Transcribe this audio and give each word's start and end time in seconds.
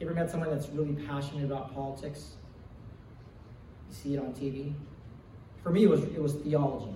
Ever 0.00 0.14
met 0.14 0.30
someone 0.30 0.50
that's 0.50 0.68
really 0.68 0.94
passionate 1.06 1.44
about 1.44 1.74
politics? 1.74 2.36
You 3.88 3.94
see 3.94 4.14
it 4.14 4.20
on 4.20 4.32
TV. 4.32 4.72
For 5.62 5.70
me, 5.70 5.84
it 5.84 5.90
was 5.90 6.02
it 6.04 6.22
was 6.22 6.34
theology. 6.34 6.94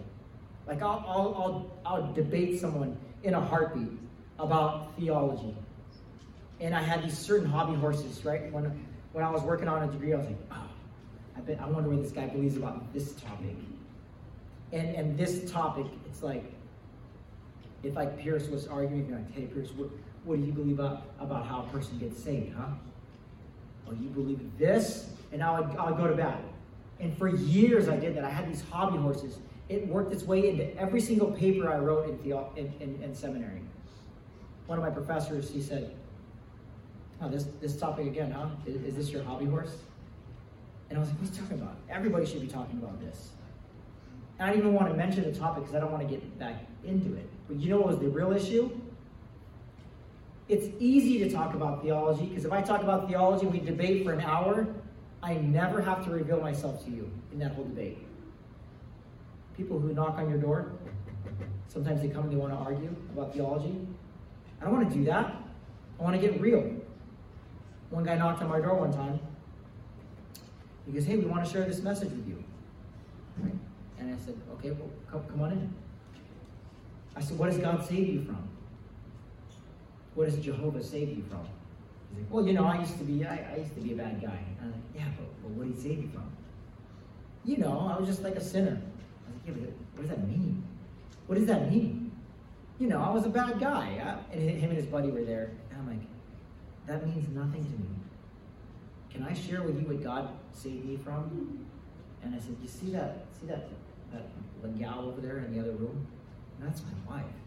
Like 0.66 0.82
I'll 0.82 1.04
I'll 1.06 1.70
I'll, 1.84 2.02
I'll 2.02 2.12
debate 2.12 2.60
someone 2.60 2.96
in 3.24 3.34
a 3.34 3.40
heartbeat 3.40 3.90
about 4.38 4.96
theology. 4.96 5.56
And 6.60 6.74
I 6.74 6.82
had 6.82 7.02
these 7.02 7.18
certain 7.18 7.46
hobby 7.46 7.74
horses, 7.74 8.24
right? 8.24 8.52
When 8.52 8.86
when 9.12 9.24
I 9.24 9.30
was 9.30 9.42
working 9.42 9.68
on 9.68 9.88
a 9.88 9.90
degree, 9.90 10.12
I 10.12 10.18
was 10.18 10.26
like, 10.26 10.38
oh, 10.52 10.68
I 11.36 11.40
bet 11.40 11.60
I 11.60 11.66
wonder 11.68 11.90
what 11.90 12.02
this 12.02 12.12
guy 12.12 12.28
believes 12.28 12.56
about 12.56 12.92
this 12.92 13.14
topic. 13.14 13.56
And 14.72 14.94
and 14.94 15.18
this 15.18 15.50
topic, 15.50 15.86
it's 16.06 16.22
like 16.22 16.44
if 17.82 17.96
like 17.96 18.18
Pierce 18.18 18.48
was 18.48 18.66
arguing, 18.66 19.10
like, 19.10 19.32
hey 19.32 19.46
Pierce, 19.46 19.70
what, 19.72 19.90
what 20.24 20.38
do 20.38 20.46
you 20.46 20.52
believe 20.52 20.78
about, 20.78 21.02
about 21.18 21.46
how 21.46 21.62
a 21.62 21.72
person 21.72 21.98
gets 21.98 22.22
saved, 22.22 22.54
huh? 22.54 22.66
Oh, 23.92 24.02
you 24.02 24.08
believe 24.08 24.40
this? 24.58 25.08
And 25.32 25.42
I 25.42 25.60
would, 25.60 25.76
I 25.76 25.90
would 25.90 25.98
go 25.98 26.06
to 26.06 26.14
bat. 26.14 26.40
And 27.00 27.16
for 27.16 27.28
years 27.28 27.88
I 27.88 27.96
did 27.96 28.16
that. 28.16 28.24
I 28.24 28.30
had 28.30 28.48
these 28.48 28.62
hobby 28.70 28.98
horses. 28.98 29.38
It 29.68 29.86
worked 29.86 30.12
its 30.12 30.24
way 30.24 30.48
into 30.48 30.76
every 30.78 31.00
single 31.00 31.32
paper 31.32 31.70
I 31.70 31.78
wrote 31.78 32.08
in, 32.08 32.28
the, 32.28 32.44
in, 32.56 32.72
in, 32.80 33.02
in 33.02 33.14
seminary. 33.14 33.62
One 34.66 34.78
of 34.78 34.84
my 34.84 34.90
professors, 34.90 35.50
he 35.50 35.60
said, 35.60 35.94
oh, 37.20 37.28
this, 37.28 37.46
this 37.60 37.76
topic 37.76 38.06
again, 38.06 38.30
huh? 38.30 38.48
Is, 38.66 38.76
is 38.82 38.94
this 38.94 39.10
your 39.10 39.22
hobby 39.24 39.46
horse? 39.46 39.76
And 40.90 40.98
I 40.98 41.00
was 41.00 41.08
like, 41.08 41.18
what 41.20 41.30
are 41.30 41.32
you 41.34 41.40
talking 41.40 41.60
about? 41.60 41.76
Everybody 41.88 42.26
should 42.26 42.42
be 42.42 42.46
talking 42.46 42.78
about 42.78 43.00
this. 43.00 43.30
And 44.38 44.48
I 44.48 44.52
didn't 44.52 44.66
even 44.66 44.74
want 44.74 44.88
to 44.90 44.94
mention 44.94 45.24
the 45.24 45.36
topic 45.36 45.64
because 45.64 45.74
I 45.74 45.80
don't 45.80 45.90
want 45.90 46.06
to 46.06 46.08
get 46.08 46.38
back 46.38 46.66
into 46.84 47.14
it. 47.16 47.28
But 47.48 47.58
you 47.58 47.70
know 47.70 47.78
what 47.78 47.88
was 47.88 47.98
the 47.98 48.08
real 48.08 48.32
issue? 48.32 48.70
It's 50.52 50.68
easy 50.78 51.18
to 51.20 51.30
talk 51.30 51.54
about 51.54 51.82
theology 51.82 52.26
because 52.26 52.44
if 52.44 52.52
I 52.52 52.60
talk 52.60 52.82
about 52.82 53.08
theology, 53.08 53.46
and 53.46 53.54
we 53.54 53.60
debate 53.60 54.04
for 54.04 54.12
an 54.12 54.20
hour, 54.20 54.66
I 55.22 55.36
never 55.36 55.80
have 55.80 56.04
to 56.04 56.10
reveal 56.10 56.42
myself 56.42 56.84
to 56.84 56.90
you 56.90 57.10
in 57.32 57.38
that 57.38 57.52
whole 57.54 57.64
debate. 57.64 57.96
People 59.56 59.78
who 59.78 59.94
knock 59.94 60.18
on 60.18 60.28
your 60.28 60.38
door, 60.38 60.72
sometimes 61.68 62.02
they 62.02 62.08
come 62.08 62.24
and 62.24 62.32
they 62.32 62.36
want 62.36 62.52
to 62.52 62.58
argue 62.58 62.94
about 63.14 63.32
theology. 63.32 63.74
I 64.60 64.66
don't 64.66 64.74
want 64.74 64.90
to 64.90 64.94
do 64.94 65.04
that. 65.06 65.34
I 65.98 66.02
want 66.02 66.20
to 66.20 66.28
get 66.28 66.38
real. 66.38 66.70
One 67.88 68.04
guy 68.04 68.16
knocked 68.16 68.42
on 68.42 68.50
my 68.50 68.60
door 68.60 68.74
one 68.74 68.92
time. 68.92 69.20
He 70.84 70.92
goes, 70.92 71.06
Hey, 71.06 71.16
we 71.16 71.24
want 71.24 71.46
to 71.46 71.50
share 71.50 71.64
this 71.64 71.80
message 71.80 72.10
with 72.10 72.28
you. 72.28 72.44
And 73.98 74.14
I 74.14 74.18
said, 74.22 74.38
Okay, 74.58 74.72
well, 74.72 74.90
come, 75.10 75.24
come 75.30 75.40
on 75.40 75.52
in. 75.52 75.74
I 77.16 77.22
said, 77.22 77.38
What 77.38 77.50
does 77.50 77.58
God 77.58 77.82
save 77.88 78.06
you 78.06 78.24
from? 78.26 78.50
What 80.14 80.26
does 80.30 80.36
Jehovah 80.38 80.82
save 80.82 81.08
you 81.08 81.22
from? 81.28 81.46
He's 82.10 82.18
like, 82.18 82.30
Well, 82.30 82.46
you 82.46 82.52
know, 82.52 82.64
I 82.64 82.78
used 82.78 82.98
to 82.98 83.04
be 83.04 83.24
I, 83.24 83.52
I 83.54 83.56
used 83.58 83.74
to 83.74 83.80
be 83.80 83.92
a 83.92 83.96
bad 83.96 84.20
guy. 84.20 84.38
And 84.60 84.60
I'm 84.60 84.72
like, 84.72 84.80
Yeah, 84.94 85.04
but, 85.16 85.42
but 85.42 85.50
what 85.52 85.66
did 85.66 85.76
he 85.76 85.82
save 85.82 86.02
you 86.02 86.08
from? 86.08 86.30
You 87.44 87.58
know, 87.58 87.92
I 87.94 87.98
was 87.98 88.08
just 88.08 88.22
like 88.22 88.36
a 88.36 88.40
sinner. 88.40 88.80
I 88.80 89.30
was 89.30 89.56
like, 89.56 89.56
Yeah, 89.56 89.70
what 89.94 90.02
does 90.02 90.10
that 90.10 90.28
mean? 90.28 90.62
What 91.26 91.38
does 91.38 91.46
that 91.46 91.70
mean? 91.70 92.12
You 92.78 92.88
know, 92.88 93.00
I 93.00 93.10
was 93.10 93.24
a 93.24 93.30
bad 93.30 93.60
guy. 93.60 94.00
I, 94.04 94.34
and 94.34 94.50
him 94.50 94.70
and 94.70 94.76
his 94.76 94.86
buddy 94.86 95.10
were 95.10 95.24
there. 95.24 95.52
And 95.70 95.80
I'm 95.80 95.88
like, 95.88 96.06
That 96.86 97.06
means 97.06 97.28
nothing 97.34 97.64
to 97.64 97.70
me. 97.70 97.88
Can 99.10 99.22
I 99.22 99.34
share 99.34 99.62
with 99.62 99.78
you 99.80 99.86
what 99.86 100.02
God 100.02 100.28
saved 100.52 100.84
me 100.84 100.96
from? 100.96 101.66
And 102.22 102.34
I 102.34 102.38
said, 102.38 102.56
You 102.62 102.68
see 102.68 102.90
that 102.92 103.26
see 103.40 103.46
that 103.46 103.68
that 104.12 104.78
gal 104.78 105.00
over 105.00 105.20
there 105.20 105.38
in 105.38 105.54
the 105.54 105.60
other 105.60 105.72
room? 105.72 106.06
That's 106.60 106.82
my 106.82 107.16
wife. 107.16 107.41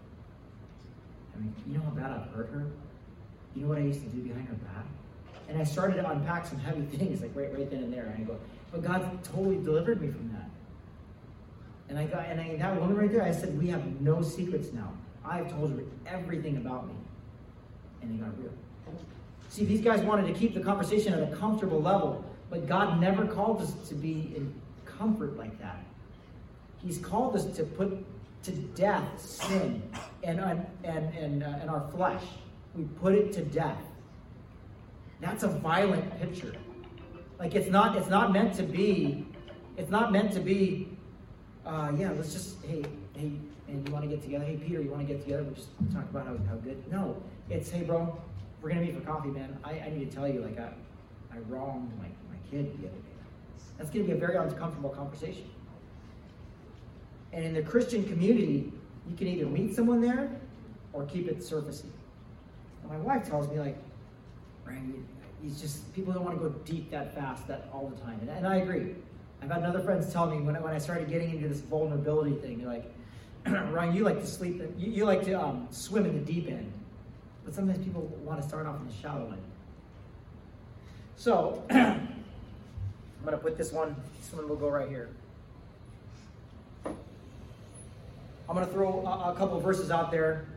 I 1.36 1.40
mean, 1.40 1.56
you 1.68 1.74
know 1.74 1.84
how 1.84 1.92
bad 1.92 2.12
I've 2.12 2.34
hurt 2.34 2.50
her? 2.52 2.68
You 3.56 3.64
know 3.64 3.68
what 3.70 3.78
I 3.78 3.82
used 3.82 4.02
to 4.02 4.08
do 4.08 4.22
behind 4.22 4.48
her 4.48 4.56
back? 4.56 4.86
And 5.48 5.60
I 5.60 5.64
started 5.64 5.96
to 5.96 6.10
unpack 6.10 6.46
some 6.46 6.60
heavy 6.60 6.82
things, 6.98 7.22
like 7.22 7.36
right, 7.36 7.54
right 7.54 7.70
then 7.70 7.84
and 7.84 7.94
there. 7.94 8.06
And 8.06 8.24
I 8.24 8.28
go, 8.28 8.38
but 8.72 8.84
God 8.84 9.24
totally 9.24 9.58
delivered 9.58 10.02
me 10.02 10.10
from 10.10 10.32
that. 10.34 10.50
And 11.88 12.00
I 12.00 12.06
got, 12.06 12.26
and 12.26 12.42
I, 12.42 12.56
that 12.58 12.80
woman 12.80 12.98
right 12.98 13.12
there, 13.12 13.24
I 13.24 13.32
said, 13.32 13.58
we 13.58 13.68
have 13.68 14.02
no 14.02 14.22
secrets 14.22 14.74
now. 14.74 14.92
I've 15.24 15.50
told 15.52 15.72
her 15.72 15.84
everything 16.08 16.58
about 16.58 16.88
me. 16.88 16.96
And 18.02 18.14
they 18.14 18.24
got 18.24 18.38
real. 18.40 18.52
See, 19.50 19.66
these 19.66 19.82
guys 19.82 20.02
wanted 20.02 20.28
to 20.28 20.34
keep 20.34 20.54
the 20.54 20.60
conversation 20.60 21.14
at 21.14 21.22
a 21.22 21.36
comfortable 21.36 21.82
level, 21.82 22.26
but 22.50 22.68
God 22.68 23.00
never 23.00 23.26
called 23.26 23.62
us 23.62 23.74
to 23.90 23.96
be 23.96 24.34
in 24.36 24.54
comfort 24.86 25.38
like 25.38 25.60
that. 25.60 25.84
He's 26.78 26.98
called 26.98 27.36
us 27.36 27.46
to 27.58 27.64
put 27.64 28.06
to 28.44 28.52
death 28.52 29.20
sin 29.20 29.82
and, 30.26 30.40
and, 30.84 31.14
and, 31.14 31.44
uh, 31.44 31.48
and 31.62 31.70
our 31.70 31.88
flesh. 31.92 32.24
We 32.76 32.84
put 32.84 33.14
it 33.14 33.32
to 33.34 33.42
death. 33.42 33.82
That's 35.22 35.44
a 35.44 35.48
violent 35.48 36.20
picture. 36.20 36.54
Like 37.40 37.56
it's 37.56 37.70
not 37.70 37.96
it's 37.96 38.10
not 38.10 38.32
meant 38.32 38.54
to 38.56 38.64
be 38.64 39.26
it's 39.78 39.90
not 39.90 40.12
meant 40.12 40.32
to 40.34 40.40
be 40.40 40.90
uh, 41.66 41.92
yeah, 41.98 42.12
let's 42.12 42.34
just 42.34 42.64
hey 42.66 42.84
hey 43.16 43.32
and 43.68 43.88
you 43.88 43.94
want 43.94 44.04
to 44.04 44.10
get 44.10 44.22
together? 44.22 44.46
Hey 44.46 44.58
Peter, 44.58 44.82
you 44.82 44.90
want 44.90 45.08
to 45.08 45.14
get 45.14 45.24
together? 45.24 45.44
We'll 45.44 45.54
just 45.54 45.70
talk 45.94 46.04
about 46.10 46.28
how, 46.28 46.38
how 46.48 46.56
good. 46.56 46.84
No, 46.92 47.22
it's 47.50 47.70
hey 47.70 47.84
bro, 47.84 48.18
we're 48.62 48.70
gonna 48.70 48.82
meet 48.82 48.96
for 48.96 49.02
coffee, 49.02 49.30
man. 49.30 49.58
I, 49.64 49.80
I 49.80 49.90
need 49.90 50.10
to 50.10 50.16
tell 50.16 50.28
you, 50.28 50.42
like 50.42 50.60
I 50.60 50.72
I 51.34 51.40
wronged 51.48 51.92
my, 51.98 52.06
my 52.06 52.38
kid 52.50 52.72
the 52.82 52.88
other 52.88 52.98
day. 52.98 53.16
That's 53.78 53.90
gonna 53.90 54.06
be 54.06 54.12
a 54.12 54.18
very 54.18 54.38
uncomfortable 54.38 54.90
conversation. 54.90 55.50
And 57.34 57.44
in 57.44 57.54
the 57.54 57.64
Christian 57.64 58.06
community, 58.06 58.72
you 59.10 59.16
can 59.16 59.28
either 59.28 59.46
meet 59.46 59.76
someone 59.76 60.02
there 60.02 60.30
or 60.94 61.06
keep 61.06 61.28
it 61.28 61.40
surfacey. 61.40 61.86
And 62.82 62.92
my 62.92 62.98
wife 62.98 63.28
tells 63.28 63.50
me, 63.50 63.60
like, 63.60 63.78
Ryan, 64.66 65.06
he's 65.42 65.62
just, 65.62 65.94
people 65.94 66.14
don't 66.14 66.24
want 66.24 66.42
to 66.42 66.50
go 66.50 66.56
deep 66.66 66.90
that 66.92 67.14
fast, 67.14 67.48
that 67.48 67.70
all 67.74 67.88
the 67.88 68.02
time. 68.02 68.20
And, 68.22 68.30
and 68.30 68.48
I 68.48 68.58
agree. 68.58 68.96
I've 69.42 69.52
had 69.52 69.64
other 69.64 69.82
friends 69.82 70.12
tell 70.12 70.28
me 70.28 70.38
when 70.38 70.56
I, 70.56 70.60
when 70.60 70.74
I 70.74 70.78
started 70.78 71.10
getting 71.10 71.32
into 71.32 71.48
this 71.48 71.60
vulnerability 71.60 72.36
thing, 72.36 72.60
they're 72.60 72.68
like, 72.68 72.92
Ryan, 73.72 73.96
you 73.96 74.04
like 74.04 74.20
to 74.20 74.28
sleep, 74.28 74.62
you, 74.78 74.92
you 74.92 75.06
like 75.06 75.24
to 75.26 75.34
um, 75.34 75.68
swim 75.70 76.06
in 76.06 76.14
the 76.14 76.34
deep 76.34 76.48
end. 76.50 76.72
But 77.44 77.54
sometimes 77.54 77.84
people 77.84 78.02
want 78.24 78.42
to 78.42 78.48
start 78.48 78.66
off 78.66 78.80
in 78.80 78.88
the 78.88 78.94
shallow 78.94 79.28
end. 79.28 79.42
So, 81.16 81.64
I'm 81.70 82.08
going 83.24 83.38
to 83.38 83.38
put 83.38 83.58
this 83.58 83.72
one, 83.72 83.96
this 84.20 84.34
one 84.34 84.50
will 84.50 84.56
go 84.56 84.70
right 84.70 84.90
here. 84.90 85.10
I'm 88.48 88.56
going 88.56 88.68
to 88.68 88.72
throw 88.72 89.06
a, 89.06 89.32
a 89.32 89.36
couple 89.36 89.60
verses 89.60 89.90
out 89.92 90.12
there 90.12 90.48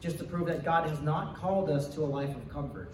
just 0.00 0.18
to 0.18 0.24
prove 0.24 0.46
that 0.48 0.64
God 0.64 0.88
has 0.88 1.00
not 1.00 1.36
called 1.36 1.70
us 1.70 1.88
to 1.94 2.02
a 2.02 2.06
life 2.06 2.34
of 2.34 2.48
comfort. 2.48 2.92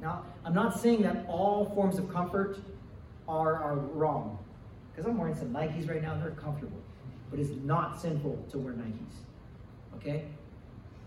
Now, 0.00 0.22
I'm 0.44 0.54
not 0.54 0.78
saying 0.78 1.02
that 1.02 1.24
all 1.26 1.72
forms 1.74 1.98
of 1.98 2.12
comfort 2.12 2.58
are, 3.26 3.54
are 3.54 3.76
wrong, 3.76 4.38
because 4.90 5.08
I'm 5.08 5.16
wearing 5.16 5.34
some 5.34 5.48
Nikes 5.48 5.88
right 5.88 6.02
now, 6.02 6.14
they're 6.16 6.30
comfortable. 6.32 6.78
But 7.30 7.40
it's 7.40 7.50
not 7.64 8.00
sinful 8.00 8.44
to 8.50 8.58
wear 8.58 8.74
Nikes. 8.74 9.14
Okay? 9.96 10.24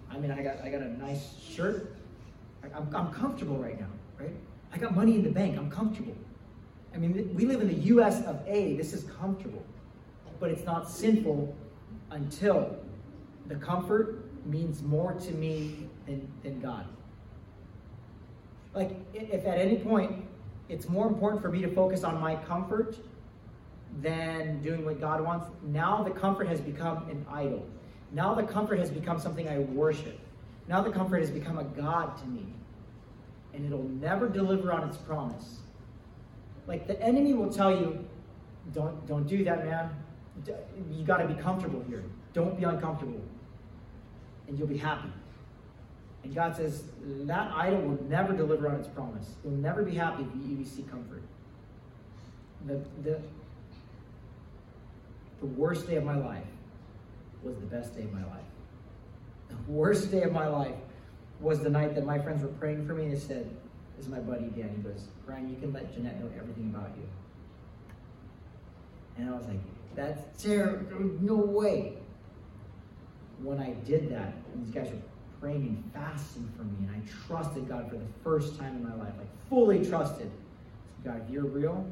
I 0.09 0.17
mean, 0.17 0.31
I 0.31 0.41
got, 0.41 0.61
I 0.61 0.69
got 0.69 0.81
a 0.81 0.97
nice 0.97 1.35
shirt. 1.47 1.95
I'm, 2.63 2.89
I'm 2.93 3.13
comfortable 3.13 3.57
right 3.57 3.79
now, 3.79 3.87
right? 4.19 4.33
I 4.73 4.77
got 4.77 4.95
money 4.95 5.15
in 5.15 5.23
the 5.23 5.29
bank, 5.29 5.57
I'm 5.57 5.69
comfortable. 5.69 6.15
I 6.93 6.97
mean, 6.97 7.33
we 7.35 7.45
live 7.45 7.61
in 7.61 7.67
the 7.67 7.87
US 7.95 8.25
of 8.25 8.41
A, 8.47 8.75
this 8.75 8.93
is 8.93 9.03
comfortable. 9.19 9.63
But 10.39 10.49
it's 10.51 10.65
not 10.65 10.89
sinful 10.89 11.55
until 12.17 12.75
the 13.47 13.55
comfort 13.55 14.23
means 14.45 14.81
more 14.81 15.13
to 15.13 15.31
me 15.33 15.87
than, 16.05 16.27
than 16.43 16.59
God. 16.59 16.85
Like, 18.73 18.91
if 19.13 19.45
at 19.45 19.57
any 19.57 19.77
point 19.77 20.25
it's 20.67 20.89
more 20.89 21.07
important 21.07 21.41
for 21.41 21.49
me 21.49 21.61
to 21.61 21.73
focus 21.73 22.03
on 22.03 22.19
my 22.19 22.35
comfort 22.35 22.97
than 24.01 24.61
doing 24.61 24.83
what 24.83 24.99
God 24.99 25.21
wants, 25.21 25.47
now 25.63 26.03
the 26.03 26.11
comfort 26.11 26.47
has 26.47 26.59
become 26.59 27.09
an 27.09 27.25
idol. 27.29 27.65
Now 28.11 28.33
the 28.33 28.43
comfort 28.43 28.79
has 28.79 28.89
become 28.89 29.19
something 29.19 29.47
I 29.47 29.59
worship. 29.59 30.19
Now 30.67 30.81
the 30.81 30.91
comfort 30.91 31.19
has 31.19 31.31
become 31.31 31.59
a 31.59 31.63
God 31.63 32.17
to 32.17 32.25
me. 32.25 32.45
And 33.53 33.65
it'll 33.65 33.83
never 33.83 34.27
deliver 34.27 34.71
on 34.71 34.87
its 34.87 34.97
promise. 34.97 35.59
Like 36.67 36.87
the 36.87 36.99
enemy 37.01 37.33
will 37.33 37.51
tell 37.51 37.71
you, 37.71 38.05
don't, 38.73 39.05
don't 39.07 39.27
do 39.27 39.43
that, 39.43 39.65
man 39.65 39.91
you 40.91 41.03
got 41.05 41.17
to 41.17 41.27
be 41.27 41.35
comfortable 41.35 41.83
here. 41.87 42.03
Don't 42.37 42.55
be 42.55 42.65
uncomfortable. 42.65 43.19
And 44.47 44.59
you'll 44.59 44.67
be 44.67 44.77
happy. 44.77 45.09
And 46.23 46.35
God 46.35 46.55
says, 46.55 46.83
that 47.25 47.51
idol 47.55 47.81
will 47.81 48.03
never 48.03 48.31
deliver 48.31 48.69
on 48.69 48.75
its 48.75 48.87
promise. 48.89 49.27
You'll 49.43 49.53
never 49.53 49.81
be 49.81 49.95
happy 49.95 50.21
if 50.21 50.29
you, 50.47 50.63
seek 50.63 50.87
comfort. 50.91 51.23
The, 52.67 52.79
the, 53.03 53.19
the 55.39 55.47
worst 55.47 55.87
day 55.87 55.95
of 55.95 56.03
my 56.03 56.15
life 56.15 56.45
was 57.41 57.55
the 57.55 57.65
best 57.65 57.97
day 57.97 58.03
of 58.03 58.13
my 58.13 58.23
life. 58.25 58.45
The 59.49 59.71
worst 59.71 60.11
day 60.11 60.21
of 60.21 60.31
my 60.31 60.47
life 60.47 60.75
was 61.39 61.61
the 61.61 61.71
night 61.71 61.95
that 61.95 62.05
my 62.05 62.19
friends 62.19 62.43
were 62.43 62.49
praying 62.49 62.85
for 62.85 62.93
me 62.93 63.05
and 63.05 63.13
they 63.13 63.19
said, 63.19 63.49
This 63.95 64.05
is 64.05 64.11
my 64.11 64.19
buddy 64.19 64.45
Dan. 64.55 64.73
He 64.75 64.83
goes, 64.83 65.07
Brian, 65.25 65.49
you 65.49 65.55
can 65.59 65.73
let 65.73 65.91
Jeanette 65.91 66.19
know 66.19 66.29
everything 66.39 66.71
about 66.75 66.91
you. 66.97 67.09
And 69.17 69.27
I 69.27 69.35
was 69.35 69.47
like, 69.47 69.59
that's 69.95 70.43
terrible. 70.43 70.85
No 71.19 71.37
way. 71.37 71.97
When 73.41 73.59
I 73.59 73.73
did 73.85 74.09
that, 74.11 74.33
these 74.55 74.71
guys 74.71 74.89
were 74.89 75.01
praying 75.39 75.67
and 75.67 75.93
fasting 75.93 76.49
for 76.57 76.63
me, 76.63 76.87
and 76.87 76.91
I 76.91 77.27
trusted 77.27 77.67
God 77.67 77.89
for 77.89 77.97
the 77.97 78.07
first 78.23 78.57
time 78.57 78.75
in 78.77 78.83
my 78.83 78.95
life, 78.95 79.13
like 79.17 79.27
fully 79.49 79.85
trusted. 79.85 80.31
God, 81.05 81.21
if 81.25 81.31
you're 81.31 81.45
real, 81.45 81.85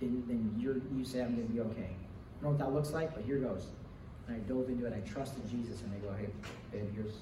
then, 0.00 0.24
then 0.26 0.54
you're, 0.58 0.76
you 0.96 1.04
say 1.04 1.22
I'm 1.22 1.34
going 1.34 1.46
to 1.46 1.52
be 1.52 1.60
okay. 1.60 1.90
I 1.90 2.42
don't 2.42 2.42
know 2.42 2.48
what 2.50 2.58
that 2.58 2.72
looks 2.72 2.92
like, 2.92 3.14
but 3.14 3.24
here 3.24 3.38
goes. 3.38 3.66
And 4.26 4.36
I 4.36 4.38
dove 4.48 4.68
into 4.68 4.86
it. 4.86 4.94
I 4.94 5.06
trusted 5.08 5.48
Jesus, 5.50 5.82
and 5.82 5.92
I 5.94 5.98
go, 5.98 6.14
hey, 6.14 6.28
babe, 6.72 6.88
here's 6.94 7.14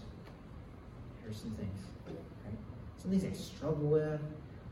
here's 1.22 1.40
some 1.40 1.50
things. 1.52 1.80
Some 2.98 3.10
things 3.10 3.24
I 3.24 3.32
struggle 3.32 3.88
with. 3.88 4.20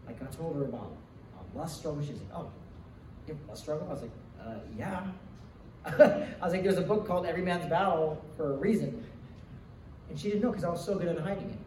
Like 0.06 0.22
I 0.22 0.26
told 0.26 0.56
her 0.56 0.64
about 0.64 0.92
a 1.38 1.58
lust 1.58 1.78
struggle. 1.78 2.02
She's 2.02 2.16
like, 2.16 2.34
oh, 2.34 2.50
you 3.26 3.34
have 3.34 3.44
a 3.44 3.50
lust 3.50 3.62
struggle? 3.62 3.86
I 3.88 3.92
was 3.92 4.02
like, 4.02 4.10
uh, 4.40 4.54
yeah. 4.76 5.02
I 5.98 6.26
was 6.42 6.52
like, 6.52 6.62
there's 6.62 6.78
a 6.78 6.82
book 6.82 7.06
called 7.06 7.26
Every 7.26 7.42
Man's 7.42 7.68
Battle 7.68 8.22
for 8.36 8.54
a 8.54 8.56
reason. 8.56 9.04
And 10.08 10.18
she 10.18 10.28
didn't 10.28 10.42
know 10.42 10.50
because 10.50 10.64
I 10.64 10.70
was 10.70 10.84
so 10.84 10.94
good 10.94 11.08
at 11.08 11.18
hiding 11.18 11.50
it. 11.50 11.58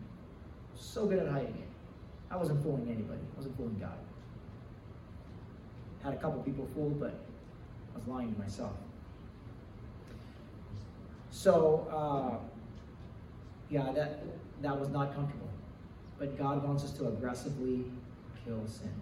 So 0.76 1.06
good 1.06 1.20
at 1.20 1.28
hiding 1.28 1.56
it. 1.56 1.68
I 2.32 2.38
wasn't 2.38 2.62
fooling 2.64 2.88
anybody. 2.90 3.20
I 3.34 3.38
wasn't 3.38 3.58
fooling 3.58 3.78
God. 3.80 3.98
Had 6.04 6.14
a 6.14 6.18
couple 6.18 6.42
people 6.44 6.68
fooled, 6.74 7.00
but 7.00 7.20
I 7.94 7.98
was 7.98 8.08
lying 8.08 8.34
to 8.34 8.40
myself. 8.40 8.74
So, 11.30 11.88
uh, 11.92 12.38
yeah, 13.70 13.92
that 13.94 14.24
that 14.62 14.80
was 14.80 14.90
not 14.90 15.14
comfortable. 15.14 15.50
But 16.18 16.38
God 16.38 16.64
wants 16.64 16.84
us 16.84 16.92
to 16.94 17.08
aggressively 17.08 17.86
kill 18.44 18.66
sin. 18.66 18.94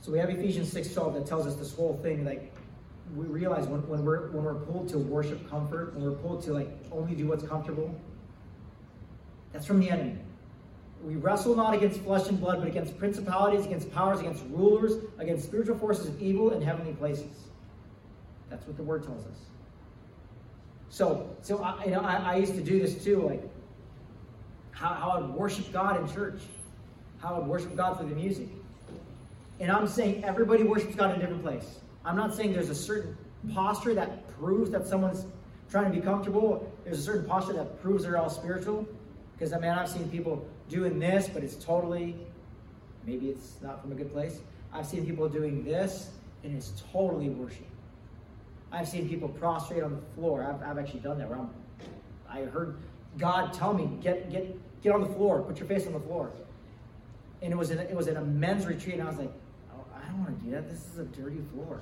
So 0.00 0.12
we 0.12 0.18
have 0.18 0.30
Ephesians 0.30 0.72
6:12 0.72 1.14
that 1.14 1.26
tells 1.26 1.46
us 1.46 1.56
this 1.56 1.74
whole 1.74 1.98
thing, 2.02 2.24
like 2.24 2.51
we 3.14 3.26
realize 3.26 3.66
when, 3.66 3.86
when 3.88 4.04
we're 4.04 4.30
when 4.30 4.44
we're 4.44 4.54
pulled 4.54 4.88
to 4.90 4.98
worship 4.98 5.48
comfort, 5.50 5.94
when 5.94 6.04
we're 6.04 6.16
pulled 6.18 6.42
to 6.44 6.52
like 6.52 6.70
only 6.90 7.14
do 7.14 7.26
what's 7.26 7.44
comfortable, 7.44 7.94
that's 9.52 9.66
from 9.66 9.80
the 9.80 9.90
enemy. 9.90 10.18
We 11.04 11.16
wrestle 11.16 11.56
not 11.56 11.74
against 11.74 12.00
flesh 12.00 12.28
and 12.28 12.38
blood, 12.38 12.60
but 12.60 12.68
against 12.68 12.96
principalities, 12.96 13.66
against 13.66 13.92
powers, 13.92 14.20
against 14.20 14.44
rulers, 14.50 15.02
against 15.18 15.44
spiritual 15.44 15.76
forces 15.76 16.06
of 16.06 16.22
evil 16.22 16.50
in 16.52 16.62
heavenly 16.62 16.92
places. 16.92 17.48
That's 18.48 18.66
what 18.66 18.76
the 18.76 18.84
word 18.84 19.02
tells 19.02 19.26
us. 19.26 19.38
So, 20.90 21.28
so 21.40 21.62
I, 21.62 21.84
you 21.86 21.90
know, 21.92 22.00
I, 22.00 22.16
I 22.16 22.36
used 22.36 22.54
to 22.54 22.62
do 22.62 22.78
this 22.78 23.02
too, 23.02 23.22
like 23.22 23.42
how, 24.70 24.94
how 24.94 25.10
I'd 25.12 25.30
worship 25.30 25.72
God 25.72 26.00
in 26.00 26.14
church, 26.14 26.40
how 27.18 27.40
I'd 27.40 27.46
worship 27.46 27.74
God 27.76 27.98
through 27.98 28.10
the 28.10 28.14
music. 28.14 28.48
And 29.58 29.72
I'm 29.72 29.88
saying 29.88 30.22
everybody 30.24 30.62
worships 30.64 30.94
God 30.94 31.10
in 31.10 31.16
a 31.16 31.20
different 31.20 31.42
place. 31.42 31.80
I'm 32.04 32.16
not 32.16 32.34
saying 32.34 32.52
there's 32.52 32.70
a 32.70 32.74
certain 32.74 33.16
posture 33.54 33.94
that 33.94 34.28
proves 34.38 34.70
that 34.70 34.86
someone's 34.86 35.26
trying 35.70 35.90
to 35.90 35.96
be 35.96 36.00
comfortable. 36.00 36.70
There's 36.84 36.98
a 36.98 37.02
certain 37.02 37.24
posture 37.26 37.54
that 37.54 37.80
proves 37.80 38.04
they're 38.04 38.18
all 38.18 38.30
spiritual. 38.30 38.86
Because 39.32 39.52
I 39.52 39.58
mean, 39.58 39.70
I've 39.70 39.88
seen 39.88 40.08
people 40.08 40.46
doing 40.68 40.98
this, 40.98 41.28
but 41.28 41.42
it's 41.42 41.56
totally, 41.56 42.16
maybe 43.06 43.28
it's 43.28 43.60
not 43.62 43.80
from 43.80 43.92
a 43.92 43.94
good 43.94 44.12
place. 44.12 44.40
I've 44.72 44.86
seen 44.86 45.04
people 45.04 45.28
doing 45.28 45.64
this, 45.64 46.10
and 46.44 46.56
it's 46.56 46.72
totally 46.92 47.28
worship. 47.28 47.66
I've 48.70 48.88
seen 48.88 49.08
people 49.08 49.28
prostrate 49.28 49.82
on 49.82 49.96
the 49.96 50.02
floor. 50.14 50.44
I've, 50.44 50.62
I've 50.62 50.78
actually 50.78 51.00
done 51.00 51.18
that. 51.18 51.28
Where 51.28 51.38
I'm, 51.38 51.50
I 52.28 52.40
heard 52.50 52.76
God 53.18 53.52
tell 53.52 53.74
me, 53.74 53.98
get 54.02 54.30
get 54.30 54.56
get 54.82 54.94
on 54.94 55.02
the 55.02 55.14
floor, 55.14 55.42
put 55.42 55.58
your 55.58 55.68
face 55.68 55.86
on 55.86 55.92
the 55.92 56.00
floor. 56.00 56.30
And 57.42 57.52
it 57.52 57.56
was 57.56 57.70
in 57.70 57.78
it 57.78 57.94
was 57.94 58.06
in 58.06 58.16
a 58.16 58.22
men's 58.22 58.66
retreat, 58.66 58.94
and 58.94 59.02
I 59.02 59.10
was 59.10 59.18
like, 59.18 59.32
don't 60.12 60.24
want 60.24 60.38
to 60.38 60.44
do 60.44 60.50
that. 60.52 60.68
This 60.68 60.86
is 60.92 60.98
a 60.98 61.04
dirty 61.04 61.40
floor. 61.52 61.80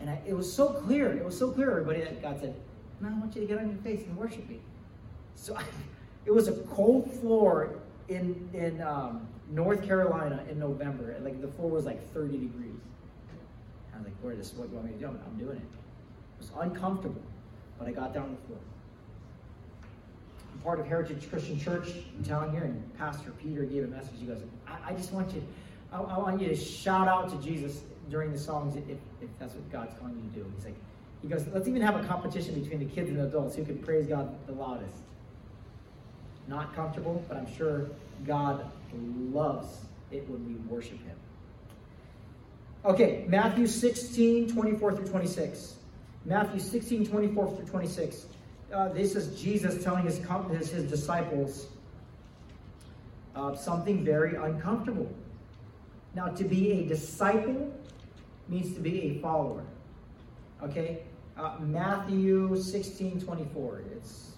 And 0.00 0.10
I, 0.10 0.20
it 0.26 0.34
was 0.34 0.50
so 0.50 0.68
clear. 0.68 1.12
It 1.12 1.24
was 1.24 1.36
so 1.36 1.50
clear, 1.50 1.70
everybody, 1.70 2.00
that 2.00 2.22
God 2.22 2.38
said, 2.40 2.54
No, 3.00 3.08
I 3.08 3.12
want 3.12 3.34
you 3.34 3.42
to 3.42 3.46
get 3.46 3.58
on 3.58 3.68
your 3.68 3.78
face 3.78 4.06
and 4.06 4.16
worship 4.16 4.48
me. 4.48 4.60
So 5.34 5.56
I, 5.56 5.62
it 6.24 6.32
was 6.32 6.48
a 6.48 6.52
cold 6.64 7.10
floor 7.20 7.78
in 8.08 8.48
in 8.52 8.80
um, 8.82 9.26
North 9.50 9.82
Carolina 9.82 10.44
in 10.50 10.58
November. 10.58 11.10
And 11.12 11.24
like 11.24 11.40
the 11.40 11.48
floor 11.48 11.70
was 11.70 11.84
like 11.84 12.12
30 12.12 12.38
degrees. 12.38 12.72
I 13.94 13.98
was 13.98 14.06
like, 14.06 14.14
Lord, 14.22 14.38
this 14.38 14.52
is 14.52 14.54
what 14.54 14.68
you 14.68 14.74
want 14.74 14.88
me 14.88 14.92
to 14.92 14.98
do. 14.98 15.06
I'm 15.06 15.38
doing 15.38 15.56
it. 15.56 15.62
It 15.62 16.38
was 16.38 16.50
uncomfortable, 16.58 17.22
but 17.78 17.88
I 17.88 17.92
got 17.92 18.12
down 18.12 18.24
on 18.24 18.36
the 18.40 18.46
floor. 18.46 18.58
I'm 20.52 20.60
part 20.60 20.80
of 20.80 20.86
Heritage 20.86 21.30
Christian 21.30 21.58
Church 21.58 21.88
in 22.18 22.24
town 22.24 22.50
here, 22.50 22.64
and 22.64 22.98
Pastor 22.98 23.30
Peter 23.42 23.64
gave 23.64 23.84
a 23.84 23.86
message. 23.86 24.14
He 24.18 24.26
goes, 24.26 24.42
I, 24.66 24.90
I 24.90 24.92
just 24.92 25.12
want 25.12 25.32
you, 25.32 25.42
I, 25.96 26.00
I, 26.00 26.18
want 26.18 26.40
you 26.40 26.48
to 26.48 26.56
shout 26.56 27.08
out 27.08 27.30
to 27.30 27.36
Jesus 27.46 27.80
during 28.10 28.30
the 28.30 28.38
songs 28.38 28.76
if, 28.76 28.98
if 29.22 29.28
that's 29.38 29.54
what 29.54 29.70
God's 29.72 29.98
calling 29.98 30.16
you 30.16 30.22
to 30.22 30.44
do. 30.44 30.52
He's 30.56 30.66
like, 30.66 30.76
he 31.22 31.28
goes, 31.28 31.46
let's 31.52 31.66
even 31.66 31.80
have 31.80 31.96
a 31.96 32.06
competition 32.06 32.60
between 32.60 32.80
the 32.80 32.84
kids 32.84 33.08
and 33.08 33.18
the 33.18 33.24
adults 33.24 33.56
who 33.56 33.64
can 33.64 33.78
praise 33.78 34.06
God 34.06 34.34
the 34.46 34.52
loudest. 34.52 34.96
Not 36.48 36.74
comfortable, 36.74 37.24
but 37.28 37.36
I'm 37.38 37.52
sure 37.56 37.88
God 38.26 38.70
loves 39.32 39.68
it 40.12 40.28
when 40.28 40.46
we 40.46 40.54
worship 40.72 41.02
Him. 41.04 41.16
Okay, 42.84 43.24
Matthew 43.26 43.66
16, 43.66 44.52
24 44.52 44.96
through 44.96 45.06
26. 45.06 45.74
Matthew 46.24 46.60
16, 46.60 47.06
24 47.06 47.56
through 47.56 47.66
26. 47.66 48.26
Uh, 48.72 48.88
this 48.90 49.16
is 49.16 49.40
Jesus 49.40 49.82
telling 49.82 50.04
his, 50.04 50.18
his, 50.18 50.70
his 50.70 50.84
disciples 50.84 51.66
uh, 53.34 53.54
something 53.56 54.04
very 54.04 54.36
uncomfortable. 54.36 55.10
Now, 56.16 56.28
to 56.28 56.44
be 56.44 56.72
a 56.72 56.86
disciple 56.86 57.70
means 58.48 58.74
to 58.74 58.80
be 58.80 59.02
a 59.02 59.20
follower. 59.20 59.62
Okay? 60.62 61.00
Uh, 61.36 61.56
Matthew 61.60 62.56
16, 62.56 63.20
24. 63.20 63.82
It's 63.92 64.30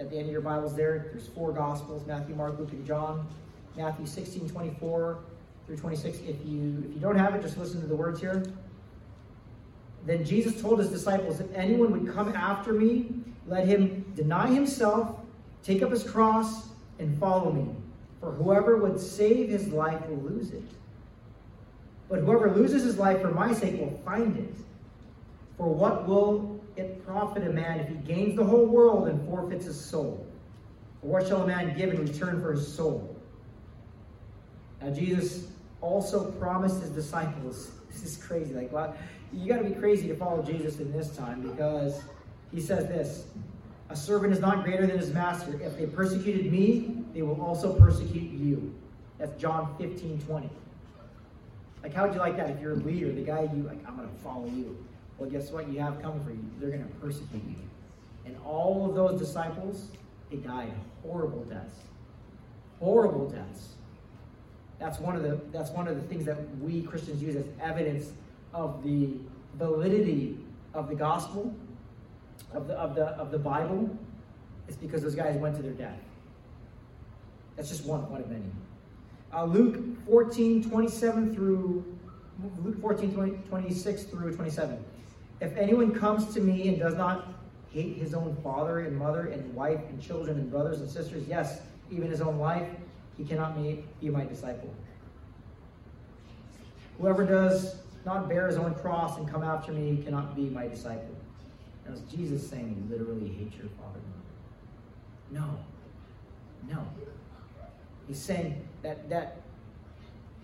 at 0.00 0.10
the 0.10 0.16
end 0.16 0.26
of 0.26 0.32
your 0.32 0.40
Bibles 0.40 0.74
there. 0.74 1.10
There's 1.12 1.28
four 1.28 1.52
Gospels 1.52 2.04
Matthew, 2.04 2.34
Mark, 2.34 2.58
Luke, 2.58 2.72
and 2.72 2.84
John. 2.84 3.28
Matthew 3.76 4.06
16, 4.06 4.50
24 4.50 5.20
through 5.66 5.76
26. 5.76 6.18
If 6.18 6.26
you, 6.26 6.84
if 6.84 6.94
you 6.94 7.00
don't 7.00 7.16
have 7.16 7.36
it, 7.36 7.42
just 7.42 7.56
listen 7.58 7.80
to 7.80 7.86
the 7.86 7.94
words 7.94 8.20
here. 8.20 8.42
Then 10.04 10.24
Jesus 10.24 10.60
told 10.60 10.80
his 10.80 10.88
disciples, 10.88 11.38
If 11.38 11.54
anyone 11.54 11.92
would 11.92 12.12
come 12.12 12.34
after 12.34 12.72
me, 12.72 13.14
let 13.46 13.68
him 13.68 14.04
deny 14.16 14.48
himself, 14.48 15.16
take 15.62 15.80
up 15.80 15.92
his 15.92 16.02
cross, 16.02 16.70
and 16.98 17.16
follow 17.20 17.52
me. 17.52 17.68
For 18.22 18.30
whoever 18.30 18.76
would 18.76 19.00
save 19.00 19.48
his 19.48 19.66
life 19.72 20.06
will 20.06 20.18
lose 20.18 20.52
it. 20.52 20.62
But 22.08 22.20
whoever 22.20 22.52
loses 22.52 22.84
his 22.84 22.96
life 22.96 23.20
for 23.20 23.32
my 23.32 23.52
sake 23.52 23.80
will 23.80 24.00
find 24.04 24.36
it. 24.36 24.54
For 25.58 25.66
what 25.66 26.06
will 26.06 26.60
it 26.76 27.04
profit 27.04 27.44
a 27.44 27.50
man 27.50 27.80
if 27.80 27.88
he 27.88 27.94
gains 27.96 28.36
the 28.36 28.44
whole 28.44 28.66
world 28.66 29.08
and 29.08 29.26
forfeits 29.28 29.64
his 29.64 29.78
soul? 29.78 30.24
Or 31.02 31.10
what 31.10 31.26
shall 31.26 31.42
a 31.42 31.46
man 31.48 31.76
give 31.76 31.90
in 31.90 32.00
return 32.00 32.40
for 32.40 32.52
his 32.52 32.72
soul? 32.72 33.16
Now, 34.80 34.90
Jesus 34.90 35.48
also 35.80 36.30
promised 36.30 36.80
his 36.80 36.90
disciples, 36.90 37.72
this 37.90 38.04
is 38.04 38.16
crazy. 38.24 38.54
Like, 38.54 38.70
wow, 38.70 38.94
you 39.32 39.48
got 39.48 39.58
to 39.58 39.64
be 39.64 39.74
crazy 39.74 40.06
to 40.06 40.14
follow 40.14 40.44
Jesus 40.44 40.78
in 40.78 40.92
this 40.92 41.16
time 41.16 41.40
because 41.40 42.00
he 42.54 42.60
says 42.60 42.86
this 42.86 43.24
A 43.90 43.96
servant 43.96 44.32
is 44.32 44.38
not 44.38 44.62
greater 44.62 44.86
than 44.86 44.96
his 44.96 45.12
master. 45.12 45.60
If 45.60 45.76
they 45.76 45.86
persecuted 45.86 46.52
me, 46.52 47.01
they 47.14 47.22
will 47.22 47.40
also 47.40 47.72
persecute 47.74 48.30
you. 48.30 48.74
That's 49.18 49.40
John 49.40 49.74
15 49.78 50.20
20. 50.26 50.50
Like, 51.82 51.94
how 51.94 52.06
would 52.06 52.14
you 52.14 52.20
like 52.20 52.36
that 52.36 52.50
if 52.50 52.60
you're 52.60 52.72
a 52.72 52.76
leader, 52.76 53.12
the 53.12 53.22
guy 53.22 53.42
you, 53.42 53.64
like, 53.64 53.78
I'm 53.86 53.96
going 53.96 54.08
to 54.08 54.14
follow 54.22 54.46
you? 54.46 54.76
Well, 55.18 55.28
guess 55.28 55.50
what? 55.50 55.68
You 55.68 55.80
have 55.80 56.00
coming 56.00 56.22
for 56.24 56.30
you. 56.30 56.44
They're 56.60 56.70
going 56.70 56.84
to 56.84 56.94
persecute 56.96 57.42
you. 57.44 57.56
And 58.24 58.36
all 58.44 58.88
of 58.88 58.94
those 58.94 59.18
disciples, 59.18 59.88
they 60.30 60.36
died 60.36 60.72
horrible 61.02 61.44
deaths. 61.44 61.76
Horrible 62.78 63.28
deaths. 63.28 63.70
That's 64.78 64.98
one 64.98 65.16
of 65.16 65.22
the 65.22 65.40
that's 65.52 65.70
one 65.70 65.86
of 65.86 65.94
the 65.94 66.02
things 66.02 66.24
that 66.24 66.38
we 66.58 66.82
Christians 66.82 67.22
use 67.22 67.36
as 67.36 67.44
evidence 67.60 68.12
of 68.52 68.82
the 68.82 69.14
validity 69.54 70.38
of 70.74 70.88
the 70.88 70.94
gospel, 70.94 71.54
of 72.52 72.66
the, 72.66 72.74
of 72.74 72.94
the, 72.94 73.06
of 73.10 73.30
the 73.30 73.38
Bible, 73.38 73.96
is 74.68 74.76
because 74.76 75.02
those 75.02 75.14
guys 75.14 75.36
went 75.36 75.56
to 75.56 75.62
their 75.62 75.72
death. 75.72 75.98
That's 77.56 77.68
just 77.68 77.84
one, 77.84 78.10
one 78.10 78.20
of 78.20 78.30
many. 78.30 78.44
Uh, 79.32 79.44
Luke 79.44 79.82
14, 80.06 80.68
27 80.68 81.34
through, 81.34 81.84
Luke 82.62 82.80
14, 82.80 83.14
20, 83.14 83.32
26 83.48 84.02
through 84.04 84.34
27. 84.34 84.84
If 85.40 85.56
anyone 85.56 85.92
comes 85.92 86.32
to 86.34 86.40
me 86.40 86.68
and 86.68 86.78
does 86.78 86.94
not 86.94 87.28
hate 87.70 87.96
his 87.96 88.14
own 88.14 88.36
father 88.42 88.80
and 88.80 88.96
mother 88.96 89.28
and 89.28 89.54
wife 89.54 89.80
and 89.88 90.00
children 90.00 90.38
and 90.38 90.50
brothers 90.50 90.80
and 90.80 90.90
sisters, 90.90 91.26
yes, 91.26 91.60
even 91.90 92.10
his 92.10 92.20
own 92.20 92.38
life, 92.38 92.68
he 93.16 93.24
cannot 93.24 93.56
be 93.62 93.84
my 94.08 94.24
disciple. 94.24 94.72
Whoever 96.98 97.24
does 97.24 97.76
not 98.04 98.28
bear 98.28 98.46
his 98.46 98.56
own 98.56 98.74
cross 98.74 99.18
and 99.18 99.28
come 99.28 99.42
after 99.42 99.72
me 99.72 100.02
cannot 100.02 100.36
be 100.36 100.42
my 100.42 100.68
disciple. 100.68 101.14
Now, 101.86 101.94
is 101.94 102.00
Jesus 102.02 102.48
saying 102.48 102.86
literally 102.90 103.28
hate 103.28 103.52
your 103.56 103.68
father 103.78 103.98
and 105.30 105.34
mother? 105.34 105.58
No. 106.68 106.74
No. 106.74 106.86
He's 108.08 108.18
saying 108.18 108.66
that 108.82 109.08
that 109.10 109.36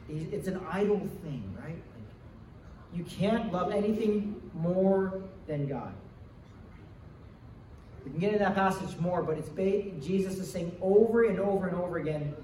it's 0.08 0.48
an 0.48 0.60
idol 0.70 1.00
thing, 1.22 1.56
right? 1.62 1.82
You 2.94 3.04
can't 3.04 3.52
love 3.52 3.72
anything 3.72 4.40
more 4.54 5.22
than 5.46 5.66
God. 5.66 5.92
We 8.04 8.12
can 8.12 8.20
get 8.20 8.32
into 8.32 8.44
that 8.44 8.54
passage 8.54 8.96
more, 8.98 9.22
but 9.22 9.36
it's 9.36 9.50
Jesus 10.04 10.38
is 10.38 10.50
saying 10.50 10.74
over 10.80 11.24
and 11.24 11.38
over 11.38 11.68
and 11.68 11.76
over 11.76 11.98
again 11.98 12.34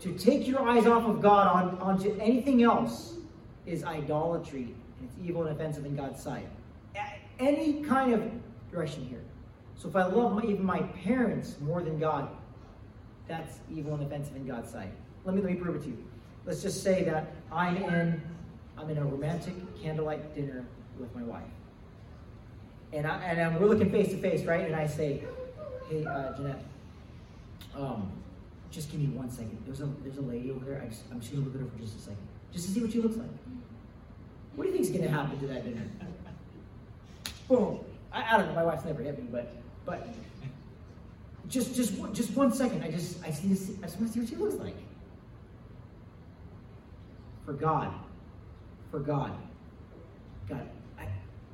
to 0.00 0.12
take 0.14 0.46
your 0.46 0.68
eyes 0.68 0.86
off 0.86 1.04
of 1.04 1.22
God 1.22 1.46
on, 1.46 1.78
onto 1.78 2.14
anything 2.20 2.62
else 2.62 3.14
is 3.66 3.84
idolatry. 3.84 4.74
And 4.98 5.08
it's 5.08 5.16
evil 5.26 5.44
and 5.44 5.56
offensive 5.56 5.86
in 5.86 5.96
God's 5.96 6.22
sight. 6.22 6.46
Any 7.38 7.82
kind 7.82 8.12
of 8.12 8.30
direction 8.70 9.06
here. 9.06 9.22
So 9.76 9.88
if 9.88 9.96
I 9.96 10.04
love 10.04 10.34
my, 10.34 10.42
even 10.42 10.64
my 10.64 10.80
parents 10.80 11.56
more 11.60 11.82
than 11.82 11.98
God, 11.98 12.28
that's 13.30 13.60
evil 13.72 13.94
and 13.94 14.02
offensive 14.02 14.34
in 14.36 14.46
God's 14.46 14.70
sight. 14.70 14.90
Let 15.24 15.34
me 15.34 15.40
let 15.40 15.52
me 15.52 15.56
prove 15.56 15.76
it 15.76 15.82
to 15.82 15.88
you. 15.88 16.04
Let's 16.44 16.62
just 16.62 16.82
say 16.82 17.04
that 17.04 17.32
I'm 17.52 17.76
in 17.76 18.20
I'm 18.76 18.90
in 18.90 18.98
a 18.98 19.04
romantic 19.04 19.54
candlelight 19.80 20.34
dinner 20.34 20.64
with 20.98 21.14
my 21.14 21.22
wife. 21.22 21.42
And, 22.92 23.06
I, 23.06 23.22
and 23.22 23.60
we're 23.60 23.68
looking 23.68 23.90
face 23.90 24.08
to 24.08 24.16
face, 24.16 24.44
right? 24.44 24.66
And 24.66 24.74
I 24.74 24.86
say, 24.86 25.22
hey, 25.88 26.04
uh, 26.04 26.32
Jeanette, 26.36 26.64
um, 27.76 28.10
just 28.70 28.90
give 28.90 29.00
me 29.00 29.06
one 29.06 29.30
second. 29.30 29.62
There's 29.64 29.80
a, 29.80 29.88
there's 30.02 30.16
a 30.16 30.22
lady 30.22 30.50
over 30.50 30.64
there. 30.64 30.82
I 30.84 30.88
just, 30.88 31.02
I'm 31.12 31.20
just 31.20 31.32
to 31.32 31.38
look 31.38 31.54
at 31.54 31.60
her 31.60 31.66
for 31.66 31.78
just 31.78 31.96
a 31.96 32.00
second, 32.00 32.26
just 32.52 32.66
to 32.66 32.72
see 32.72 32.80
what 32.80 32.90
she 32.90 33.00
looks 33.00 33.16
like. 33.16 33.28
What 34.56 34.64
do 34.64 34.70
you 34.70 34.76
think 34.76 34.86
is 34.86 34.90
going 34.90 35.04
to 35.04 35.10
happen 35.10 35.38
to 35.38 35.46
that 35.46 35.64
dinner? 35.64 35.82
Boom. 37.48 37.80
I, 38.12 38.34
I 38.34 38.38
don't 38.38 38.48
know. 38.48 38.54
My 38.54 38.64
wife's 38.64 38.84
never 38.84 39.02
hit 39.02 39.18
me, 39.18 39.28
but 39.30 39.52
but 39.86 40.06
just 41.50 41.74
just 41.74 41.92
just 42.12 42.30
one 42.36 42.52
second. 42.52 42.82
I 42.82 42.90
just 42.90 43.22
I 43.24 43.30
see 43.30 43.48
this, 43.48 43.70
I 43.82 43.86
just 43.86 43.98
want 43.98 44.12
to 44.12 44.14
see 44.14 44.20
what 44.20 44.28
she 44.28 44.36
looks 44.36 44.54
like. 44.54 44.76
For 47.44 47.52
God, 47.52 47.92
for 48.90 49.00
God. 49.00 49.32
God, 50.48 50.68
I, 50.98 51.06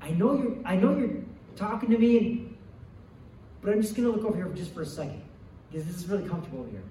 I 0.03 0.11
know 0.11 0.35
you're 0.35 0.57
I 0.65 0.77
know 0.77 0.97
you're 0.97 1.23
talking 1.57 1.91
to 1.91 1.99
me, 1.99 2.19
and, 2.19 2.57
but 3.63 3.73
I'm 3.73 3.81
just 3.81 3.95
gonna 3.95 4.11
look 4.11 4.25
over 4.25 4.37
here 4.37 4.49
just 4.55 4.75
for 4.75 4.83
a 4.83 4.87
second 4.87 5.23
because 5.71 5.87
this 5.87 5.97
is 5.97 6.07
really 6.09 6.29
comfortable 6.29 6.61
over 6.61 6.71
here. 6.71 6.85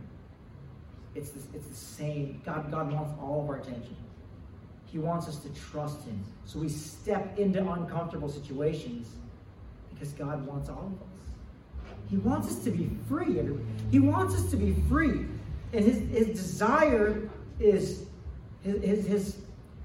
It's 1.13 1.29
it's 1.53 1.67
the 1.67 1.75
same. 1.75 2.41
God 2.43 2.71
God 2.71 2.91
wants 2.91 3.13
all 3.21 3.43
of 3.43 3.49
our 3.49 3.57
attention. 3.57 3.95
He 4.87 4.97
wants 4.97 5.27
us 5.27 5.37
to 5.37 5.49
trust 5.49 6.03
Him. 6.05 6.23
So 6.45 6.57
we 6.57 6.69
step 6.69 7.37
into 7.37 7.59
uncomfortable 7.59 8.29
situations 8.29 9.09
because 9.93 10.11
God 10.13 10.45
wants 10.47 10.69
all 10.69 10.91
of 10.93 11.01
us. 11.01 11.14
He 12.09 12.17
wants 12.17 12.47
us 12.47 12.63
to 12.63 12.71
be 12.71 12.89
free. 13.07 13.39
He 13.91 13.99
wants 13.99 14.35
us 14.35 14.49
to 14.51 14.57
be 14.57 14.75
free. 14.87 15.25
And 15.73 15.83
his, 15.83 15.97
his 16.09 16.27
desire 16.27 17.29
is 17.59 18.05
his, 18.61 18.83
his, 18.83 19.05
his 19.05 19.37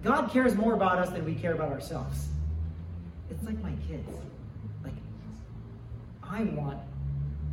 God 0.02 0.30
cares 0.30 0.54
more 0.54 0.74
about 0.74 0.98
us 0.98 1.10
than 1.10 1.24
we 1.24 1.34
care 1.34 1.52
about 1.54 1.70
ourselves. 1.70 2.28
It's 3.30 3.44
like 3.44 3.60
my 3.62 3.72
kids. 3.86 4.08
Like, 4.82 4.94
I 6.22 6.44
want 6.44 6.78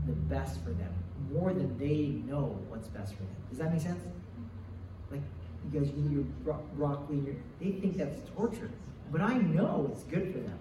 the 0.05 0.13
best 0.13 0.63
for 0.63 0.71
them 0.71 0.93
more 1.33 1.53
than 1.53 1.77
they 1.77 2.21
know 2.29 2.57
what's 2.69 2.87
best 2.87 3.13
for 3.13 3.23
them. 3.23 3.35
Does 3.49 3.59
that 3.59 3.71
make 3.73 3.81
sense? 3.81 4.03
Like, 5.11 5.21
you 5.71 5.79
guys 5.79 5.89
eat 5.89 6.11
your 6.11 6.23
bro- 6.43 6.63
broccoli, 6.75 7.17
your, 7.17 7.35
they 7.59 7.71
think 7.71 7.97
that's 7.97 8.21
torture. 8.35 8.69
But 9.11 9.21
I 9.21 9.37
know 9.37 9.89
it's 9.91 10.03
good 10.03 10.31
for 10.31 10.39
them. 10.39 10.57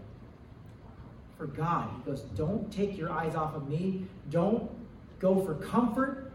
For 1.37 1.47
God, 1.47 1.91
He 1.97 2.11
goes, 2.11 2.23
don't 2.23 2.73
take 2.73 2.97
your 2.97 3.11
eyes 3.11 3.35
off 3.35 3.55
of 3.55 3.69
me. 3.69 4.07
Don't 4.31 4.71
go 5.19 5.45
for 5.45 5.55
comfort. 5.55 6.33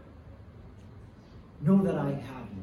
Know 1.60 1.82
that 1.82 1.96
I 1.96 2.10
have 2.10 2.46
you. 2.54 2.62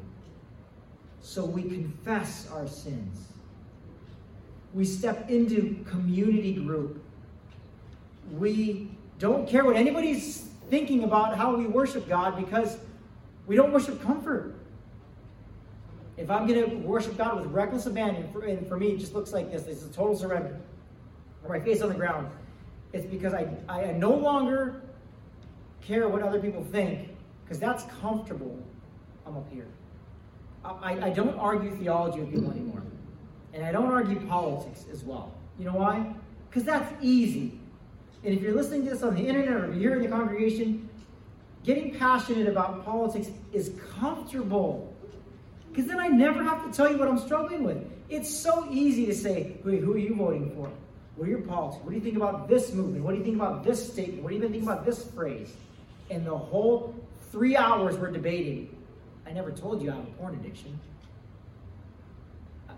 So 1.20 1.44
we 1.44 1.62
confess 1.62 2.48
our 2.50 2.66
sins. 2.66 3.26
We 4.72 4.84
step 4.84 5.30
into 5.30 5.84
community 5.88 6.54
group. 6.54 7.02
We 8.32 8.90
don't 9.18 9.48
care 9.48 9.64
what 9.64 9.76
anybody's 9.76 10.48
thinking 10.70 11.04
about 11.04 11.36
how 11.36 11.56
we 11.56 11.66
worship 11.66 12.08
God 12.08 12.36
because 12.36 12.78
we 13.46 13.56
don't 13.56 13.72
worship 13.72 14.00
comfort. 14.02 14.54
If 16.16 16.30
I'm 16.30 16.46
going 16.46 16.70
to 16.70 16.76
worship 16.76 17.16
God 17.16 17.40
with 17.40 17.46
reckless 17.46 17.86
abandon, 17.86 18.30
and 18.46 18.68
for 18.68 18.76
me, 18.76 18.92
it 18.92 18.98
just 18.98 19.14
looks 19.14 19.32
like 19.32 19.50
this. 19.50 19.66
It's 19.66 19.84
a 19.84 19.88
total 19.88 20.16
surrender. 20.16 20.60
My 21.50 21.58
face 21.58 21.82
on 21.82 21.88
the 21.88 21.96
ground. 21.96 22.30
It's 22.92 23.06
because 23.06 23.34
I, 23.34 23.48
I 23.68 23.90
no 23.90 24.12
longer 24.14 24.82
care 25.80 26.08
what 26.08 26.22
other 26.22 26.38
people 26.38 26.62
think 26.62 27.08
because 27.42 27.58
that's 27.58 27.82
comfortable. 28.00 28.56
I'm 29.26 29.36
up 29.36 29.52
here. 29.52 29.66
I, 30.64 31.08
I 31.08 31.10
don't 31.10 31.36
argue 31.36 31.74
theology 31.74 32.20
with 32.20 32.32
people 32.32 32.52
anymore. 32.52 32.84
And 33.52 33.64
I 33.64 33.72
don't 33.72 33.90
argue 33.90 34.20
politics 34.28 34.84
as 34.92 35.02
well. 35.02 35.32
You 35.58 35.64
know 35.64 35.74
why? 35.74 36.14
Because 36.48 36.62
that's 36.62 36.92
easy. 37.02 37.58
And 38.22 38.32
if 38.32 38.42
you're 38.42 38.54
listening 38.54 38.84
to 38.84 38.90
this 38.90 39.02
on 39.02 39.16
the 39.16 39.26
internet 39.26 39.70
or 39.70 39.74
you're 39.74 39.96
in 39.96 40.02
the 40.02 40.08
congregation, 40.08 40.88
getting 41.64 41.98
passionate 41.98 42.46
about 42.46 42.84
politics 42.84 43.28
is 43.52 43.72
comfortable. 43.98 44.94
Because 45.70 45.86
then 45.86 45.98
I 45.98 46.06
never 46.06 46.44
have 46.44 46.64
to 46.64 46.72
tell 46.72 46.88
you 46.88 46.96
what 46.96 47.08
I'm 47.08 47.18
struggling 47.18 47.64
with. 47.64 47.84
It's 48.08 48.32
so 48.32 48.68
easy 48.70 49.04
to 49.06 49.14
say, 49.14 49.56
wait, 49.64 49.80
who 49.80 49.94
are 49.94 49.98
you 49.98 50.14
voting 50.14 50.54
for? 50.54 50.70
What 51.20 51.28
are 51.28 51.32
your 51.32 51.42
politics? 51.42 51.84
What 51.84 51.90
do 51.90 51.96
you 51.96 52.02
think 52.02 52.16
about 52.16 52.48
this 52.48 52.72
movement? 52.72 53.04
What 53.04 53.12
do 53.12 53.18
you 53.18 53.24
think 53.24 53.36
about 53.36 53.62
this 53.62 53.92
statement? 53.92 54.22
What 54.22 54.30
do 54.30 54.36
you 54.36 54.40
even 54.40 54.52
think 54.52 54.64
about 54.64 54.86
this 54.86 55.04
phrase? 55.04 55.52
And 56.08 56.24
the 56.24 56.34
whole 56.34 56.94
three 57.30 57.58
hours 57.58 57.98
we're 57.98 58.10
debating 58.10 58.74
I 59.26 59.32
never 59.32 59.50
told 59.50 59.82
you 59.82 59.90
I 59.90 59.96
have 59.96 60.04
a 60.04 60.10
porn 60.12 60.34
addiction. 60.36 60.80
I, 62.70 62.72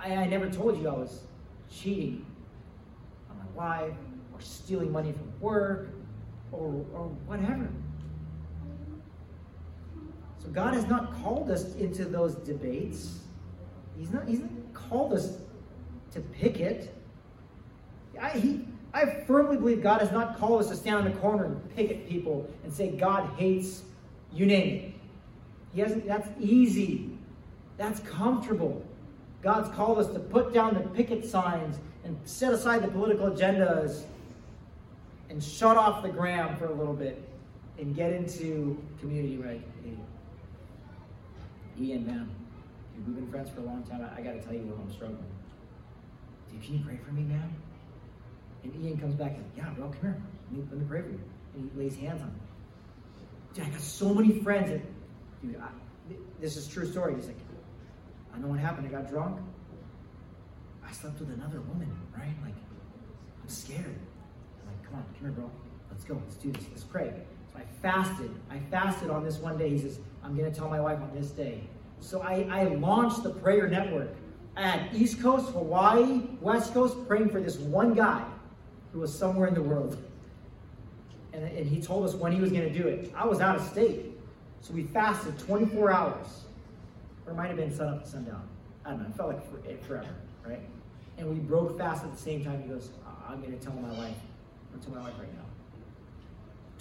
I, 0.00 0.14
I 0.14 0.26
never 0.28 0.48
told 0.48 0.80
you 0.80 0.88
I 0.88 0.92
was 0.92 1.22
cheating 1.72 2.24
on 3.28 3.36
my 3.38 3.46
wife 3.56 3.96
or 4.32 4.40
stealing 4.40 4.92
money 4.92 5.10
from 5.10 5.32
work 5.40 5.88
or, 6.52 6.86
or 6.94 7.08
whatever. 7.26 7.68
So 10.38 10.50
God 10.50 10.74
has 10.74 10.86
not 10.86 11.20
called 11.20 11.50
us 11.50 11.74
into 11.74 12.04
those 12.04 12.36
debates. 12.36 13.18
He's 13.98 14.12
not, 14.12 14.28
he's 14.28 14.38
not 14.38 14.50
called 14.72 15.14
us 15.14 15.36
to 16.12 16.20
picket. 16.20 16.94
I, 18.22 18.30
he, 18.30 18.64
I 18.94 19.06
firmly 19.26 19.56
believe 19.56 19.82
God 19.82 20.00
has 20.00 20.12
not 20.12 20.38
called 20.38 20.60
us 20.62 20.68
to 20.68 20.76
stand 20.76 21.06
in 21.06 21.12
the 21.12 21.18
corner 21.18 21.46
and 21.46 21.76
picket 21.76 22.08
people 22.08 22.48
and 22.62 22.72
say 22.72 22.90
God 22.90 23.28
hates 23.36 23.82
you 24.32 24.46
name 24.46 24.76
it. 24.76 24.94
He 25.74 25.80
hasn't, 25.80 26.06
that's 26.06 26.28
easy. 26.40 27.10
That's 27.76 28.00
comfortable. 28.00 28.84
God's 29.42 29.74
called 29.74 29.98
us 29.98 30.06
to 30.12 30.20
put 30.20 30.54
down 30.54 30.74
the 30.74 30.80
picket 30.80 31.24
signs 31.24 31.78
and 32.04 32.16
set 32.24 32.52
aside 32.52 32.82
the 32.82 32.88
political 32.88 33.30
agendas 33.30 34.04
and 35.28 35.42
shut 35.42 35.76
off 35.76 36.02
the 36.02 36.08
gram 36.08 36.56
for 36.56 36.66
a 36.66 36.72
little 36.72 36.94
bit 36.94 37.28
and 37.78 37.96
get 37.96 38.12
into 38.12 38.80
community 39.00 39.38
right. 39.38 39.62
Ian, 41.80 42.06
man, 42.06 42.30
we've 42.94 43.16
been 43.16 43.30
friends 43.30 43.50
for 43.50 43.60
a 43.60 43.64
long 43.64 43.82
time. 43.84 44.02
I, 44.02 44.20
I 44.20 44.22
got 44.22 44.32
to 44.32 44.42
tell 44.42 44.52
you 44.52 44.60
where 44.60 44.78
I'm 44.78 44.92
struggling. 44.92 45.24
Dude, 46.52 46.62
can 46.62 46.74
you 46.78 46.84
pray 46.84 46.98
for 47.04 47.12
me, 47.12 47.22
man? 47.22 47.50
And 48.64 48.84
Ian 48.84 48.98
comes 48.98 49.14
back 49.14 49.32
and, 49.34 49.44
yeah, 49.56 49.70
bro, 49.70 49.88
come 49.88 50.00
here. 50.00 50.22
Let 50.50 50.58
me, 50.58 50.64
let 50.70 50.80
me 50.80 50.86
pray 50.88 51.02
for 51.02 51.08
you. 51.08 51.20
And 51.54 51.70
he 51.70 51.78
lays 51.78 51.96
hands 51.96 52.22
on 52.22 52.28
me. 52.28 52.40
Dude, 53.54 53.64
I 53.66 53.68
got 53.70 53.80
so 53.80 54.14
many 54.14 54.40
friends 54.40 54.70
that 54.70 54.80
dude, 55.42 55.60
I, 55.60 55.68
this 56.40 56.56
is 56.56 56.68
true 56.68 56.90
story. 56.90 57.14
He's 57.16 57.26
like, 57.26 57.36
I 58.34 58.38
know 58.38 58.48
what 58.48 58.60
happened. 58.60 58.86
I 58.86 58.90
got 58.90 59.08
drunk. 59.08 59.38
I 60.86 60.92
slept 60.92 61.20
with 61.20 61.30
another 61.30 61.60
woman, 61.60 61.90
right? 62.16 62.34
Like, 62.44 62.54
I'm 63.42 63.48
scared. 63.48 63.84
I'm 63.84 64.68
like, 64.68 64.84
come 64.84 64.94
on, 64.96 65.04
come 65.18 65.20
here, 65.20 65.30
bro. 65.30 65.50
Let's 65.90 66.04
go. 66.04 66.14
Let's 66.14 66.36
do 66.36 66.50
this. 66.52 66.64
Let's 66.70 66.84
pray. 66.84 67.12
So 67.52 67.58
I 67.58 67.64
fasted. 67.82 68.30
I 68.50 68.58
fasted 68.70 69.10
on 69.10 69.24
this 69.24 69.38
one 69.38 69.58
day. 69.58 69.68
He 69.70 69.78
says, 69.78 69.98
I'm 70.22 70.36
going 70.36 70.50
to 70.50 70.56
tell 70.56 70.68
my 70.68 70.80
wife 70.80 71.00
on 71.00 71.10
this 71.14 71.30
day. 71.30 71.64
So 72.00 72.22
I, 72.22 72.46
I 72.50 72.64
launched 72.64 73.22
the 73.22 73.30
prayer 73.30 73.68
network 73.68 74.14
at 74.56 74.94
East 74.94 75.20
Coast, 75.20 75.52
Hawaii, 75.52 76.22
West 76.40 76.72
Coast, 76.74 76.96
praying 77.06 77.28
for 77.28 77.40
this 77.40 77.58
one 77.58 77.94
guy 77.94 78.24
who 78.92 79.00
was 79.00 79.16
somewhere 79.16 79.48
in 79.48 79.54
the 79.54 79.62
world. 79.62 79.96
And, 81.32 81.44
and 81.44 81.66
he 81.66 81.80
told 81.80 82.06
us 82.06 82.14
when 82.14 82.32
he 82.32 82.40
was 82.40 82.50
going 82.50 82.70
to 82.70 82.78
do 82.78 82.86
it. 82.88 83.10
I 83.14 83.26
was 83.26 83.40
out 83.40 83.56
of 83.56 83.66
state. 83.66 84.06
So 84.60 84.74
we 84.74 84.84
fasted 84.84 85.38
24 85.38 85.90
hours. 85.90 86.44
Or 87.26 87.32
it 87.32 87.36
might 87.36 87.48
have 87.48 87.56
been 87.56 87.74
sun 87.74 87.88
up 87.88 88.04
to 88.04 88.08
sundown. 88.08 88.48
I 88.84 88.90
don't 88.90 89.00
know. 89.00 89.08
It 89.08 89.14
felt 89.16 89.28
like 89.30 89.50
for, 89.50 89.68
eh, 89.68 89.76
forever, 89.86 90.14
right? 90.46 90.60
And 91.18 91.28
we 91.28 91.36
broke 91.36 91.78
fast 91.78 92.04
at 92.04 92.12
the 92.12 92.18
same 92.18 92.44
time. 92.44 92.62
He 92.62 92.68
goes, 92.68 92.90
I'm 93.28 93.40
going 93.40 93.56
to 93.56 93.64
tell 93.64 93.74
my 93.74 93.92
wife. 93.96 94.16
I'm 94.72 94.80
tell 94.80 94.94
my 94.94 95.02
wife 95.02 95.14
right 95.18 95.32
now. 95.34 95.44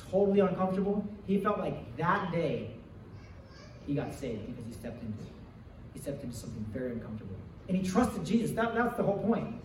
Totally 0.09 0.39
uncomfortable. 0.39 1.05
He 1.27 1.39
felt 1.39 1.59
like 1.59 1.95
that 1.97 2.31
day 2.31 2.71
he 3.87 3.95
got 3.95 4.13
saved 4.13 4.47
because 4.47 4.65
he 4.65 4.73
stepped 4.73 5.01
into 5.01 5.19
it. 5.19 5.29
He 5.93 5.99
stepped 5.99 6.23
into 6.23 6.35
something 6.35 6.65
very 6.71 6.91
uncomfortable. 6.91 7.35
And 7.67 7.77
he 7.77 7.87
trusted 7.87 8.25
Jesus. 8.25 8.51
That, 8.51 8.73
that's 8.75 8.95
the 8.97 9.03
whole 9.03 9.19
point. 9.19 9.55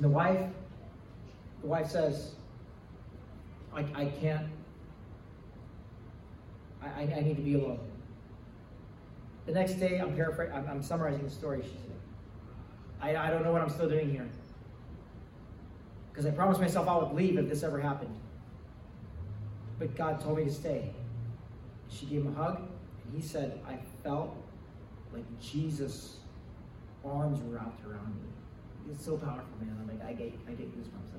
The 0.00 0.08
wife, 0.08 0.40
the 1.62 1.68
wife 1.68 1.90
says, 1.90 2.32
I, 3.74 3.84
I 3.94 4.04
can't 4.20 4.46
I, 6.84 7.02
I, 7.02 7.20
need 7.20 7.36
to 7.36 7.42
be 7.42 7.54
alone. 7.54 7.78
The 9.46 9.52
next 9.52 9.74
day, 9.74 9.98
I'm 9.98 10.14
paraphrasing, 10.14 10.54
I'm, 10.54 10.68
I'm 10.68 10.82
summarizing 10.82 11.24
the 11.24 11.30
story. 11.30 11.62
She 11.62 11.68
said, 11.68 11.96
I, 13.00 13.28
I 13.28 13.30
don't 13.30 13.44
know 13.44 13.52
what 13.52 13.62
I'm 13.62 13.70
still 13.70 13.88
doing 13.88 14.10
here. 14.10 14.28
because 16.10 16.26
I 16.26 16.30
promised 16.30 16.60
myself 16.60 16.88
I 16.88 16.96
would 16.96 17.12
leave 17.14 17.38
if 17.38 17.48
this 17.48 17.62
ever 17.62 17.80
happened. 17.80 18.14
But 19.78 19.94
God 19.96 20.20
told 20.20 20.38
me 20.38 20.44
to 20.44 20.52
stay. 20.52 20.92
She 21.88 22.06
gave 22.06 22.22
him 22.22 22.34
a 22.36 22.42
hug, 22.42 22.58
and 22.58 23.14
he 23.14 23.26
said, 23.26 23.60
I 23.66 23.78
felt 24.02 24.34
like 25.12 25.24
Jesus' 25.40 26.16
arms 27.04 27.40
wrapped 27.42 27.84
around 27.86 28.14
me. 28.16 28.92
It's 28.92 29.04
so 29.04 29.16
powerful, 29.16 29.44
man. 29.60 29.76
I'm 29.80 29.86
like, 29.86 30.06
I 30.06 30.12
get, 30.12 30.32
I 30.48 30.52
get 30.52 30.76
goosebumps. 30.76 31.12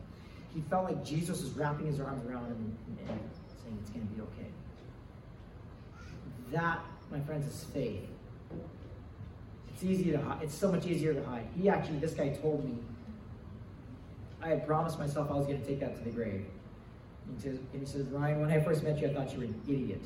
He 0.53 0.61
felt 0.69 0.85
like 0.85 1.03
Jesus 1.03 1.41
was 1.41 1.51
wrapping 1.51 1.87
his 1.87 1.99
arms 1.99 2.25
around 2.29 2.45
him 2.45 2.77
and, 2.87 3.19
saying, 3.63 3.77
It's 3.81 3.89
going 3.89 4.07
to 4.07 4.13
be 4.13 4.21
okay. 4.21 4.49
That, 6.51 6.79
my 7.11 7.19
friends, 7.21 7.51
is 7.53 7.63
faith. 7.65 8.07
It's 9.73 9.83
easy 9.83 10.11
to 10.11 10.17
hide. 10.19 10.43
It's 10.43 10.53
so 10.53 10.71
much 10.71 10.85
easier 10.85 11.13
to 11.13 11.25
hide. 11.25 11.47
He 11.59 11.69
actually, 11.69 11.97
this 11.97 12.13
guy 12.13 12.29
told 12.29 12.63
me, 12.63 12.77
I 14.41 14.49
had 14.49 14.67
promised 14.67 14.99
myself 14.99 15.31
I 15.31 15.35
was 15.35 15.47
going 15.47 15.59
to 15.59 15.65
take 15.65 15.79
that 15.79 15.97
to 15.97 16.03
the 16.03 16.11
grave. 16.11 16.45
And 17.27 17.37
he, 17.37 17.41
says, 17.41 17.59
and 17.73 17.81
he 17.81 17.85
says, 17.85 18.05
Ryan, 18.07 18.41
when 18.41 18.51
I 18.51 18.61
first 18.61 18.83
met 18.83 18.99
you, 18.99 19.07
I 19.07 19.13
thought 19.13 19.31
you 19.31 19.39
were 19.39 19.45
an 19.45 19.61
idiot. 19.67 20.01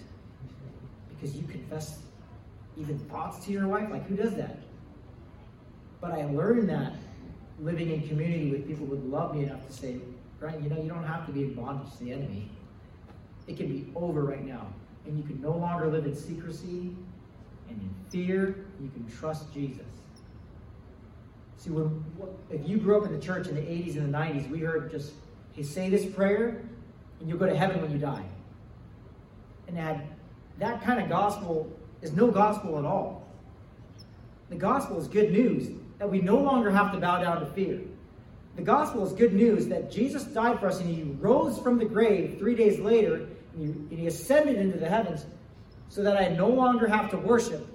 Because 1.09 1.35
you 1.35 1.45
confess 1.47 1.99
even 2.77 2.99
thoughts 2.99 3.43
to 3.45 3.51
your 3.51 3.67
wife? 3.67 3.89
Like, 3.89 4.07
who 4.07 4.15
does 4.15 4.35
that? 4.35 4.57
But 5.99 6.11
I 6.11 6.25
learned 6.25 6.69
that 6.69 6.93
living 7.59 7.91
in 7.91 8.07
community 8.07 8.51
with 8.51 8.67
people 8.67 8.85
who 8.85 8.91
would 8.91 9.09
love 9.09 9.35
me 9.35 9.43
enough 9.43 9.65
to 9.65 9.73
say, 9.73 9.97
Ryan, 10.39 10.63
you 10.63 10.69
know, 10.69 10.81
you 10.81 10.89
don't 10.89 11.03
have 11.03 11.25
to 11.25 11.31
be 11.31 11.43
in 11.43 11.53
bondage 11.53 11.91
to 11.97 12.03
the 12.03 12.11
enemy. 12.11 12.49
It 13.47 13.57
can 13.57 13.67
be 13.67 13.91
over 13.95 14.21
right 14.21 14.45
now. 14.45 14.67
And 15.05 15.17
you 15.17 15.23
can 15.23 15.41
no 15.41 15.51
longer 15.51 15.87
live 15.87 16.05
in 16.05 16.15
secrecy 16.15 16.95
and 17.69 17.81
in 17.81 17.95
fear. 18.09 18.65
You 18.79 18.89
can 18.89 19.07
trust 19.09 19.51
Jesus. 19.53 19.85
See, 21.57 21.71
when, 21.71 22.03
if 22.51 22.67
you 22.67 22.77
grew 22.77 22.99
up 22.99 23.05
in 23.05 23.17
the 23.17 23.23
church 23.25 23.47
in 23.47 23.55
the 23.55 23.61
80s 23.61 23.97
and 23.97 24.13
the 24.13 24.17
90s, 24.17 24.49
we 24.49 24.59
heard 24.59 24.91
just, 24.91 25.13
hey, 25.53 25.63
say 25.63 25.89
this 25.89 26.05
prayer 26.05 26.61
and 27.19 27.27
you'll 27.27 27.39
go 27.39 27.47
to 27.47 27.57
heaven 27.57 27.81
when 27.81 27.91
you 27.91 27.97
die. 27.97 28.25
And 29.67 29.77
that, 29.77 30.05
that 30.59 30.83
kind 30.83 31.01
of 31.01 31.09
gospel 31.09 31.71
is 32.01 32.13
no 32.13 32.29
gospel 32.29 32.77
at 32.77 32.85
all. 32.85 33.27
The 34.49 34.55
gospel 34.55 34.99
is 34.99 35.07
good 35.07 35.31
news 35.31 35.69
that 35.97 36.09
we 36.09 36.21
no 36.21 36.37
longer 36.37 36.69
have 36.69 36.91
to 36.93 36.99
bow 36.99 37.21
down 37.21 37.39
to 37.39 37.47
fear. 37.47 37.81
The 38.57 38.63
gospel 38.63 39.05
is 39.05 39.13
good 39.13 39.33
news 39.33 39.67
that 39.67 39.91
Jesus 39.91 40.23
died 40.23 40.59
for 40.59 40.67
us 40.67 40.81
and 40.81 40.89
he 40.89 41.03
rose 41.19 41.59
from 41.59 41.77
the 41.77 41.85
grave 41.85 42.37
three 42.39 42.55
days 42.55 42.79
later 42.79 43.27
and 43.55 43.91
he, 43.91 44.07
ascended 44.07 44.57
into 44.57 44.79
the 44.79 44.89
heavens 44.89 45.25
so 45.89 46.01
that 46.01 46.17
I 46.17 46.29
no 46.29 46.49
longer 46.49 46.87
have 46.87 47.11
to 47.11 47.17
worship 47.17 47.65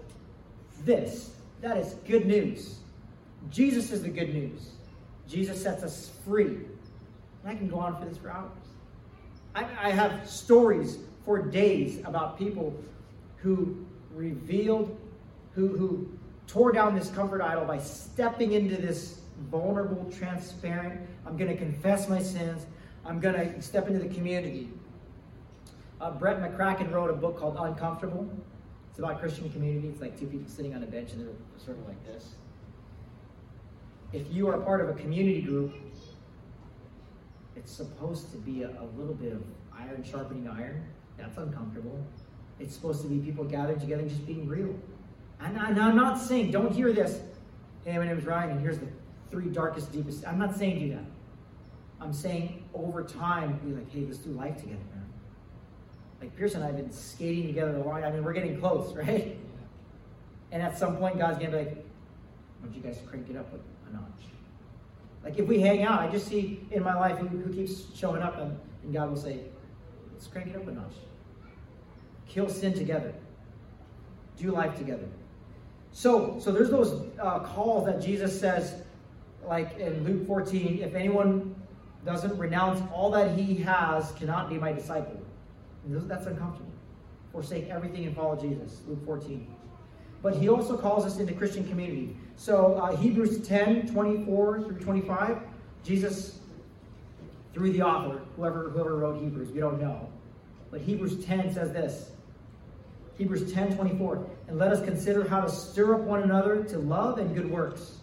this. 0.84 1.30
That 1.60 1.76
is 1.76 1.94
good 2.06 2.26
news. 2.26 2.80
Jesus 3.48 3.92
is 3.92 4.02
the 4.02 4.08
good 4.08 4.34
news. 4.34 4.72
Jesus 5.28 5.62
sets 5.62 5.84
us 5.84 6.10
free. 6.24 6.46
And 6.46 7.46
I 7.46 7.54
can 7.54 7.68
go 7.68 7.78
on 7.78 7.96
for 7.98 8.04
this 8.04 8.18
for 8.18 8.30
hours. 8.30 8.50
I, 9.54 9.64
I 9.80 9.90
have 9.90 10.28
stories 10.28 10.98
for 11.24 11.40
days 11.40 12.00
about 12.04 12.36
people 12.36 12.74
who 13.36 13.86
revealed, 14.12 14.98
who, 15.54 15.68
who 15.76 16.08
tore 16.48 16.72
down 16.72 16.96
this 16.96 17.08
comfort 17.10 17.40
idol 17.40 17.64
by 17.64 17.78
stepping 17.78 18.52
into 18.52 18.76
this 18.76 19.21
vulnerable, 19.52 20.10
transparent, 20.10 21.06
I'm 21.26 21.36
going 21.36 21.50
to 21.50 21.56
confess 21.56 22.08
my 22.08 22.20
sins, 22.20 22.66
I'm 23.04 23.20
going 23.20 23.34
to 23.34 23.62
step 23.62 23.86
into 23.86 24.00
the 24.00 24.12
community. 24.12 24.70
Uh, 26.00 26.10
Brett 26.10 26.40
McCracken 26.40 26.90
wrote 26.90 27.10
a 27.10 27.12
book 27.12 27.38
called 27.38 27.56
Uncomfortable. 27.60 28.28
It's 28.90 28.98
about 28.98 29.20
Christian 29.20 29.50
community. 29.50 29.88
It's 29.88 30.00
like 30.00 30.18
two 30.18 30.26
people 30.26 30.50
sitting 30.50 30.74
on 30.74 30.82
a 30.82 30.86
bench 30.86 31.12
and 31.12 31.20
they're 31.20 31.34
sort 31.64 31.78
of 31.78 31.86
like 31.86 32.04
this. 32.04 32.34
If 34.12 34.32
you 34.32 34.48
are 34.48 34.58
part 34.58 34.80
of 34.80 34.88
a 34.88 34.94
community 34.94 35.42
group, 35.42 35.74
it's 37.54 37.70
supposed 37.70 38.32
to 38.32 38.38
be 38.38 38.62
a, 38.62 38.68
a 38.68 38.86
little 38.96 39.14
bit 39.14 39.32
of 39.32 39.42
iron 39.78 40.02
sharpening 40.02 40.48
iron. 40.48 40.82
That's 41.16 41.36
uncomfortable. 41.38 42.04
It's 42.58 42.74
supposed 42.74 43.02
to 43.02 43.08
be 43.08 43.18
people 43.18 43.44
gathering 43.44 43.80
together 43.80 44.02
and 44.02 44.10
just 44.10 44.26
being 44.26 44.48
real. 44.48 44.74
And, 45.40 45.58
I, 45.58 45.68
am 45.68 45.96
not 45.96 46.20
saying, 46.20 46.50
don't 46.50 46.72
hear 46.72 46.92
this. 46.92 47.20
Hey, 47.84 47.98
my 47.98 48.06
name 48.06 48.18
is 48.18 48.24
Ryan, 48.24 48.50
and 48.50 48.60
here's 48.60 48.78
the 48.78 48.86
three 49.32 49.46
darkest, 49.46 49.90
deepest. 49.90 50.24
I'm 50.26 50.38
not 50.38 50.54
saying 50.56 50.78
do 50.78 50.94
that. 50.94 51.04
I'm 52.00 52.12
saying 52.12 52.62
over 52.74 53.02
time, 53.02 53.58
be 53.64 53.72
like, 53.72 53.90
hey, 53.90 54.04
let's 54.06 54.18
do 54.18 54.30
life 54.30 54.58
together, 54.58 54.82
man. 54.94 55.06
Like 56.20 56.36
Pierce 56.36 56.54
and 56.54 56.62
I 56.62 56.66
have 56.68 56.76
been 56.76 56.92
skating 56.92 57.46
together 57.46 57.76
a 57.76 57.82
long 57.82 58.04
I 58.04 58.10
mean, 58.10 58.22
we're 58.22 58.34
getting 58.34 58.60
close, 58.60 58.92
right? 58.96 59.36
And 60.52 60.62
at 60.62 60.78
some 60.78 60.98
point, 60.98 61.18
God's 61.18 61.38
gonna 61.38 61.50
be 61.50 61.56
like, 61.56 61.74
why 61.74 62.68
don't 62.68 62.74
you 62.76 62.82
guys 62.82 62.98
crank 63.08 63.30
it 63.30 63.36
up 63.36 63.52
a 63.52 63.92
notch? 63.92 64.02
Like 65.24 65.38
if 65.38 65.48
we 65.48 65.60
hang 65.60 65.82
out, 65.82 66.00
I 66.00 66.08
just 66.08 66.28
see 66.28 66.60
in 66.70 66.82
my 66.82 66.94
life 66.94 67.18
who, 67.18 67.52
keeps 67.52 67.84
showing 67.96 68.22
up, 68.22 68.38
and, 68.38 68.58
and 68.84 68.92
God 68.92 69.08
will 69.08 69.16
say, 69.16 69.40
let's 70.12 70.26
crank 70.26 70.48
it 70.48 70.56
up 70.56 70.68
a 70.68 70.72
notch. 70.72 70.94
Kill 72.28 72.48
sin 72.48 72.74
together. 72.74 73.14
Do 74.36 74.50
life 74.50 74.76
together. 74.76 75.08
So, 75.92 76.38
so 76.40 76.52
there's 76.52 76.70
those 76.70 77.06
uh, 77.20 77.40
calls 77.40 77.86
that 77.86 78.02
Jesus 78.02 78.38
says, 78.38 78.82
like 79.44 79.78
in 79.78 80.04
Luke 80.04 80.26
14, 80.26 80.80
if 80.82 80.94
anyone 80.94 81.54
doesn't 82.04 82.36
renounce 82.38 82.82
all 82.92 83.10
that 83.12 83.38
he 83.38 83.56
has, 83.56 84.12
cannot 84.12 84.48
be 84.48 84.56
my 84.56 84.72
disciple. 84.72 85.20
That's 85.86 86.26
uncomfortable. 86.26 86.72
Forsake 87.32 87.68
everything 87.68 88.04
and 88.04 88.14
follow 88.14 88.36
Jesus. 88.36 88.80
Luke 88.86 89.04
14. 89.04 89.54
But 90.22 90.36
he 90.36 90.48
also 90.48 90.76
calls 90.76 91.04
us 91.04 91.18
into 91.18 91.32
Christian 91.32 91.68
community. 91.68 92.16
So 92.36 92.74
uh, 92.74 92.96
Hebrews 92.96 93.46
10, 93.46 93.88
24 93.92 94.62
through 94.62 94.78
25, 94.78 95.38
Jesus, 95.82 96.38
through 97.52 97.72
the 97.72 97.82
author, 97.82 98.20
whoever, 98.36 98.70
whoever 98.70 98.96
wrote 98.96 99.20
Hebrews, 99.20 99.50
we 99.50 99.60
don't 99.60 99.80
know. 99.80 100.08
But 100.70 100.80
Hebrews 100.80 101.24
10 101.24 101.52
says 101.52 101.72
this. 101.72 102.10
Hebrews 103.18 103.52
10, 103.52 103.76
24. 103.76 104.26
And 104.48 104.58
let 104.58 104.72
us 104.72 104.82
consider 104.84 105.28
how 105.28 105.40
to 105.40 105.50
stir 105.50 105.94
up 105.94 106.00
one 106.00 106.22
another 106.22 106.62
to 106.64 106.78
love 106.78 107.18
and 107.18 107.34
good 107.34 107.50
works, 107.50 107.98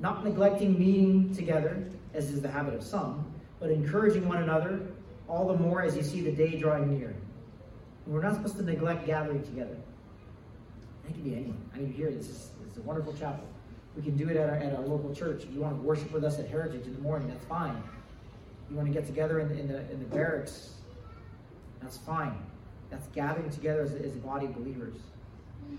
not 0.00 0.24
neglecting 0.24 0.78
meeting 0.78 1.34
together, 1.34 1.86
as 2.14 2.30
is 2.30 2.40
the 2.40 2.50
habit 2.50 2.74
of 2.74 2.82
some, 2.82 3.24
but 3.60 3.70
encouraging 3.70 4.26
one 4.26 4.42
another, 4.42 4.80
all 5.28 5.46
the 5.46 5.56
more 5.56 5.82
as 5.82 5.94
you 5.94 6.02
see 6.02 6.22
the 6.22 6.32
day 6.32 6.58
drawing 6.58 6.98
near. 6.98 7.14
And 8.04 8.14
we're 8.14 8.22
not 8.22 8.34
supposed 8.34 8.56
to 8.56 8.62
neglect 8.62 9.06
gathering 9.06 9.42
together. 9.42 9.76
It 11.08 11.12
can 11.12 11.22
be 11.22 11.34
anyone. 11.34 11.70
I 11.74 11.78
mean, 11.78 11.92
here, 11.92 12.10
this 12.10 12.28
is, 12.28 12.50
this 12.62 12.72
is 12.72 12.78
a 12.78 12.82
wonderful 12.82 13.12
chapel. 13.12 13.44
We 13.96 14.02
can 14.02 14.16
do 14.16 14.28
it 14.28 14.36
at 14.36 14.48
our, 14.48 14.56
at 14.56 14.74
our 14.74 14.84
local 14.84 15.14
church. 15.14 15.44
If 15.44 15.52
you 15.52 15.60
want 15.60 15.76
to 15.76 15.82
worship 15.82 16.10
with 16.12 16.24
us 16.24 16.38
at 16.38 16.48
Heritage 16.48 16.86
in 16.86 16.94
the 16.94 17.00
morning, 17.00 17.28
that's 17.28 17.44
fine. 17.44 17.82
You 18.70 18.76
want 18.76 18.88
to 18.88 18.94
get 18.94 19.06
together 19.06 19.40
in, 19.40 19.50
in, 19.58 19.68
the, 19.68 19.80
in 19.90 19.98
the 19.98 20.06
barracks, 20.06 20.74
that's 21.82 21.98
fine. 21.98 22.36
That's 22.88 23.06
gathering 23.08 23.50
together 23.50 23.82
as, 23.82 23.94
as 23.94 24.14
a 24.14 24.18
body 24.18 24.46
of 24.46 24.54
believers. 24.54 24.96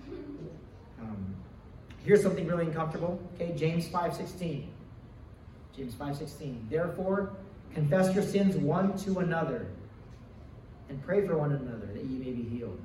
Um, 1.02 1.36
here's 2.04 2.22
something 2.22 2.48
really 2.48 2.66
uncomfortable. 2.66 3.20
Okay, 3.36 3.54
James 3.56 3.88
5.16. 3.88 4.66
James 5.76 5.94
5.16. 5.96 6.70
Therefore, 6.70 7.34
confess 7.74 8.14
your 8.14 8.24
sins 8.24 8.56
one 8.56 8.98
to 9.00 9.20
another 9.20 9.68
and 10.90 11.02
pray 11.04 11.26
for 11.26 11.38
one 11.38 11.54
another 11.54 11.88
that 11.94 12.04
ye 12.04 12.18
may 12.18 12.32
be 12.32 12.44
healed. 12.44 12.80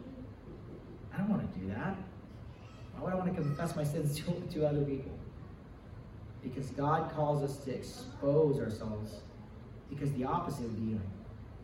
I 1.13 1.19
don't 1.19 1.29
want 1.29 1.53
to 1.53 1.59
do 1.59 1.69
that. 1.69 1.97
Why 2.95 3.05
would 3.05 3.13
I 3.13 3.17
want 3.17 3.35
to 3.35 3.43
confess 3.43 3.75
my 3.75 3.85
sins 3.85 4.17
to, 4.21 4.33
to 4.53 4.67
other 4.67 4.85
people? 4.85 5.13
Because 6.43 6.67
God 6.71 7.11
calls 7.15 7.43
us 7.43 7.57
to 7.65 7.75
expose 7.75 8.61
ourselves. 8.61 9.17
Because 9.91 10.13
the 10.13 10.25
opposite 10.25 10.63
would 10.63 10.87
be 10.87 10.95
like, 10.95 11.03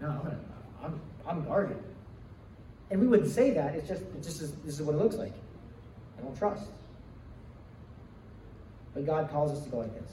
no, 0.00 0.08
I'm, 0.08 0.18
gonna, 0.18 0.40
I'm, 0.82 1.00
I'm 1.26 1.44
guarded. 1.44 1.82
And 2.90 3.00
we 3.00 3.06
wouldn't 3.06 3.30
say 3.30 3.52
that. 3.52 3.74
It's 3.74 3.88
just, 3.88 4.02
it's 4.16 4.26
just 4.26 4.64
this 4.66 4.74
is 4.78 4.82
what 4.82 4.94
it 4.94 4.98
looks 4.98 5.16
like. 5.16 5.32
I 6.18 6.22
don't 6.22 6.36
trust. 6.36 6.66
But 8.94 9.06
God 9.06 9.30
calls 9.30 9.52
us 9.52 9.64
to 9.64 9.70
go 9.70 9.78
like 9.78 9.94
this. 9.94 10.12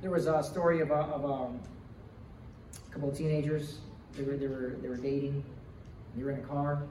There 0.00 0.10
was 0.10 0.26
a 0.26 0.42
story 0.42 0.80
of 0.80 0.90
a, 0.90 0.94
of 0.94 1.24
um, 1.24 1.60
a 2.88 2.92
couple 2.92 3.08
of 3.08 3.16
teenagers. 3.16 3.78
They 4.14 4.24
were, 4.24 4.36
they 4.36 4.48
were, 4.48 4.76
they 4.82 4.88
were 4.88 4.96
dating. 4.96 5.44
They 6.16 6.24
were 6.24 6.32
in 6.32 6.40
a 6.40 6.42
car. 6.42 6.82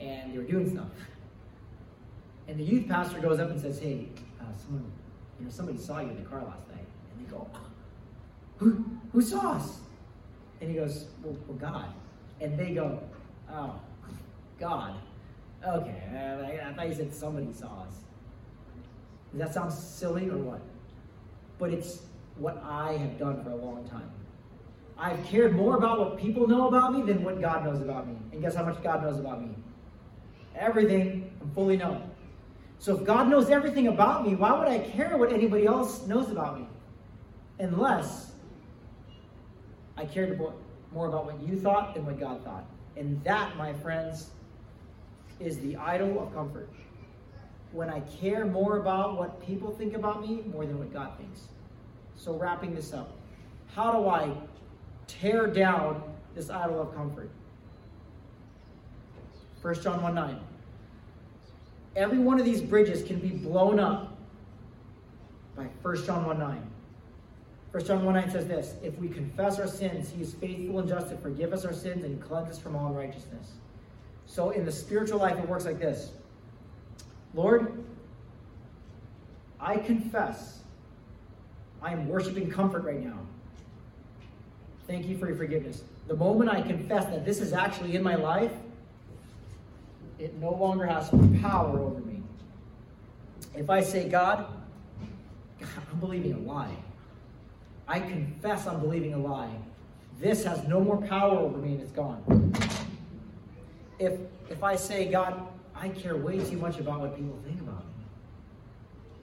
And 0.00 0.32
they 0.32 0.38
were 0.38 0.44
doing 0.44 0.70
stuff. 0.70 0.88
And 2.48 2.58
the 2.58 2.64
youth 2.64 2.88
pastor 2.88 3.20
goes 3.20 3.38
up 3.38 3.50
and 3.50 3.60
says, 3.60 3.78
Hey, 3.78 4.08
uh, 4.40 4.44
someone, 4.56 4.90
you 5.38 5.44
know, 5.44 5.50
somebody 5.50 5.78
saw 5.78 6.00
you 6.00 6.08
in 6.08 6.16
the 6.22 6.28
car 6.28 6.42
last 6.42 6.66
night. 6.70 6.86
And 7.12 7.26
they 7.26 7.30
go, 7.30 7.46
Who, 8.56 8.84
who 9.12 9.20
saw 9.20 9.52
us? 9.52 9.78
And 10.62 10.70
he 10.70 10.76
goes, 10.76 11.06
well, 11.22 11.36
well 11.48 11.58
God. 11.58 11.92
And 12.40 12.56
they 12.56 12.72
go, 12.72 13.02
oh, 13.50 13.74
God. 14.58 14.94
Okay, 15.66 16.02
uh, 16.12 16.66
I, 16.66 16.70
I 16.70 16.72
thought 16.72 16.88
you 16.88 16.94
said 16.94 17.14
somebody 17.14 17.52
saw 17.52 17.82
us. 17.82 17.94
Does 19.30 19.40
that 19.40 19.54
sound 19.54 19.72
silly 19.72 20.28
or 20.28 20.36
what? 20.36 20.60
But 21.58 21.70
it's 21.70 22.00
what 22.36 22.62
I 22.64 22.92
have 22.94 23.18
done 23.18 23.42
for 23.44 23.50
a 23.50 23.56
long 23.56 23.88
time. 23.88 24.10
I've 24.98 25.24
cared 25.24 25.54
more 25.54 25.76
about 25.76 25.98
what 25.98 26.18
people 26.18 26.48
know 26.48 26.68
about 26.68 26.92
me 26.92 27.02
than 27.02 27.22
what 27.24 27.40
God 27.40 27.64
knows 27.64 27.80
about 27.80 28.08
me. 28.08 28.16
And 28.32 28.42
guess 28.42 28.54
how 28.54 28.64
much 28.64 28.82
God 28.82 29.02
knows 29.02 29.18
about 29.18 29.40
me? 29.40 29.54
Everything. 30.56 31.32
I'm 31.40 31.50
fully 31.52 31.76
known. 31.76 32.10
So 32.78 32.98
if 32.98 33.04
God 33.04 33.28
knows 33.28 33.48
everything 33.48 33.86
about 33.86 34.26
me, 34.26 34.34
why 34.34 34.52
would 34.58 34.68
I 34.68 34.80
care 34.80 35.16
what 35.16 35.32
anybody 35.32 35.66
else 35.66 36.06
knows 36.06 36.30
about 36.30 36.58
me? 36.58 36.66
Unless 37.60 38.32
I 39.96 40.04
cared 40.04 40.40
more 40.92 41.06
about 41.06 41.26
what 41.26 41.40
you 41.40 41.58
thought 41.58 41.94
than 41.94 42.04
what 42.04 42.18
God 42.18 42.42
thought. 42.44 42.64
And 42.96 43.22
that, 43.24 43.56
my 43.56 43.72
friends, 43.72 44.30
is 45.42 45.58
the 45.58 45.76
idol 45.76 46.22
of 46.22 46.34
comfort. 46.34 46.68
When 47.72 47.88
I 47.88 48.00
care 48.00 48.44
more 48.44 48.78
about 48.78 49.18
what 49.18 49.44
people 49.44 49.70
think 49.72 49.94
about 49.94 50.20
me 50.20 50.42
more 50.52 50.66
than 50.66 50.78
what 50.78 50.92
God 50.92 51.16
thinks. 51.16 51.48
So, 52.16 52.34
wrapping 52.34 52.74
this 52.74 52.92
up, 52.92 53.16
how 53.74 53.92
do 53.92 54.08
I 54.08 54.30
tear 55.06 55.46
down 55.46 56.02
this 56.34 56.50
idol 56.50 56.80
of 56.80 56.94
comfort? 56.94 57.30
1 59.62 59.82
John 59.82 60.02
1 60.02 60.14
9. 60.14 60.40
Every 61.94 62.18
one 62.18 62.38
of 62.38 62.44
these 62.44 62.60
bridges 62.60 63.02
can 63.02 63.18
be 63.18 63.28
blown 63.28 63.78
up 63.78 64.16
by 65.56 65.64
1 65.64 66.04
John 66.04 66.26
1 66.26 66.38
9. 66.38 66.70
1 67.70 67.84
John 67.84 68.04
1 68.04 68.14
9 68.14 68.30
says 68.30 68.46
this 68.46 68.74
If 68.82 68.98
we 68.98 69.08
confess 69.08 69.58
our 69.58 69.68
sins, 69.68 70.10
he 70.10 70.22
is 70.22 70.34
faithful 70.34 70.80
and 70.80 70.88
just 70.88 71.08
to 71.10 71.16
forgive 71.16 71.52
us 71.52 71.64
our 71.64 71.72
sins 71.72 72.04
and 72.04 72.20
cleanse 72.20 72.50
us 72.50 72.58
from 72.58 72.76
all 72.76 72.88
unrighteousness. 72.88 73.52
So 74.32 74.48
in 74.48 74.64
the 74.64 74.72
spiritual 74.72 75.18
life, 75.18 75.38
it 75.38 75.46
works 75.46 75.66
like 75.66 75.78
this 75.78 76.12
Lord, 77.34 77.84
I 79.60 79.76
confess 79.76 80.60
I 81.82 81.92
am 81.92 82.08
worshiping 82.08 82.50
comfort 82.50 82.82
right 82.84 83.04
now. 83.04 83.18
Thank 84.86 85.06
you 85.06 85.18
for 85.18 85.26
your 85.26 85.36
forgiveness. 85.36 85.82
The 86.08 86.16
moment 86.16 86.48
I 86.48 86.62
confess 86.62 87.04
that 87.06 87.26
this 87.26 87.40
is 87.40 87.52
actually 87.52 87.94
in 87.94 88.02
my 88.02 88.14
life, 88.14 88.52
it 90.18 90.34
no 90.40 90.54
longer 90.54 90.86
has 90.86 91.10
power 91.42 91.78
over 91.78 92.00
me. 92.00 92.22
If 93.54 93.68
I 93.68 93.82
say, 93.82 94.08
God, 94.08 94.46
God, 95.60 95.68
I'm 95.92 96.00
believing 96.00 96.32
a 96.32 96.38
lie. 96.38 96.74
I 97.86 98.00
confess 98.00 98.66
I'm 98.66 98.80
believing 98.80 99.12
a 99.12 99.18
lie. 99.18 99.54
This 100.18 100.44
has 100.44 100.66
no 100.66 100.80
more 100.80 100.96
power 100.96 101.36
over 101.36 101.58
me 101.58 101.72
and 101.72 101.82
it's 101.82 101.92
gone. 101.92 102.51
If 104.02 104.18
if 104.50 104.62
I 104.62 104.76
say, 104.76 105.10
God, 105.10 105.46
I 105.74 105.88
care 105.88 106.16
way 106.16 106.38
too 106.38 106.56
much 106.56 106.78
about 106.78 107.00
what 107.00 107.16
people 107.16 107.38
think 107.46 107.60
about 107.60 107.78
me. 107.78 108.04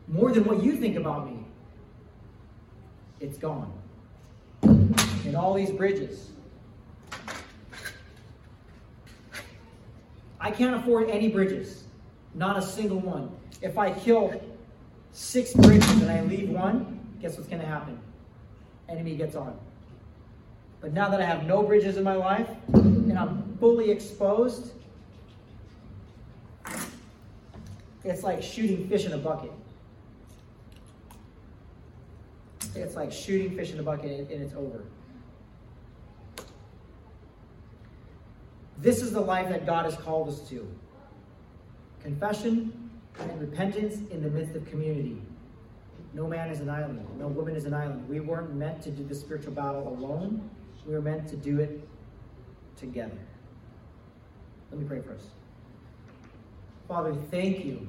More 0.07 0.31
than 0.31 0.45
what 0.45 0.63
you 0.63 0.75
think 0.75 0.95
about 0.95 1.25
me. 1.29 1.45
It's 3.19 3.37
gone. 3.37 3.71
And 4.61 5.35
all 5.35 5.53
these 5.53 5.71
bridges 5.71 6.29
I 10.41 10.51
can't 10.51 10.75
afford 10.75 11.09
any 11.09 11.27
bridges, 11.27 11.83
not 12.33 12.57
a 12.57 12.61
single 12.61 12.99
one. 12.99 13.29
If 13.61 13.77
I 13.77 13.91
kill 13.91 14.41
six 15.11 15.53
bridges 15.53 15.89
and 16.01 16.09
I 16.09 16.21
leave 16.21 16.49
one, 16.49 16.99
guess 17.21 17.35
what's 17.35 17.49
going 17.49 17.61
to 17.61 17.67
happen? 17.67 17.99
Enemy 18.87 19.17
gets 19.17 19.35
on. 19.35 19.57
But 20.79 20.93
now 20.93 21.09
that 21.09 21.21
I 21.21 21.25
have 21.25 21.45
no 21.45 21.61
bridges 21.61 21.97
in 21.97 22.03
my 22.03 22.15
life 22.15 22.47
and 23.09 23.17
I'm 23.17 23.57
fully 23.59 23.89
exposed, 23.91 24.71
it's 28.03 28.23
like 28.23 28.41
shooting 28.43 28.87
fish 28.87 29.05
in 29.05 29.13
a 29.13 29.17
bucket. 29.17 29.51
It's 32.75 32.95
like 32.95 33.11
shooting 33.11 33.55
fish 33.55 33.71
in 33.71 33.79
a 33.79 33.83
bucket 33.83 34.29
and 34.29 34.41
it's 34.41 34.53
over. 34.53 34.83
This 38.77 39.01
is 39.01 39.11
the 39.11 39.19
life 39.19 39.49
that 39.49 39.65
God 39.65 39.85
has 39.85 39.95
called 39.95 40.29
us 40.29 40.47
to 40.49 40.65
confession 42.01 42.91
and 43.19 43.41
repentance 43.41 43.95
in 44.11 44.23
the 44.23 44.29
midst 44.29 44.55
of 44.55 44.65
community. 44.69 45.21
No 46.13 46.27
man 46.27 46.49
is 46.49 46.61
an 46.61 46.69
island, 46.69 47.05
no 47.19 47.27
woman 47.27 47.55
is 47.55 47.65
an 47.65 47.73
island. 47.73 48.07
We 48.07 48.19
weren't 48.19 48.53
meant 48.53 48.81
to 48.83 48.91
do 48.91 49.03
the 49.03 49.15
spiritual 49.15 49.51
battle 49.51 49.87
alone, 49.87 50.49
we 50.87 50.93
were 50.93 51.01
meant 51.01 51.27
to 51.29 51.35
do 51.35 51.59
it 51.59 51.88
together. 52.79 53.17
Let 54.71 54.81
me 54.81 54.87
pray 54.87 55.01
us. 55.13 55.21
Father, 56.87 57.13
thank 57.29 57.65
you 57.65 57.87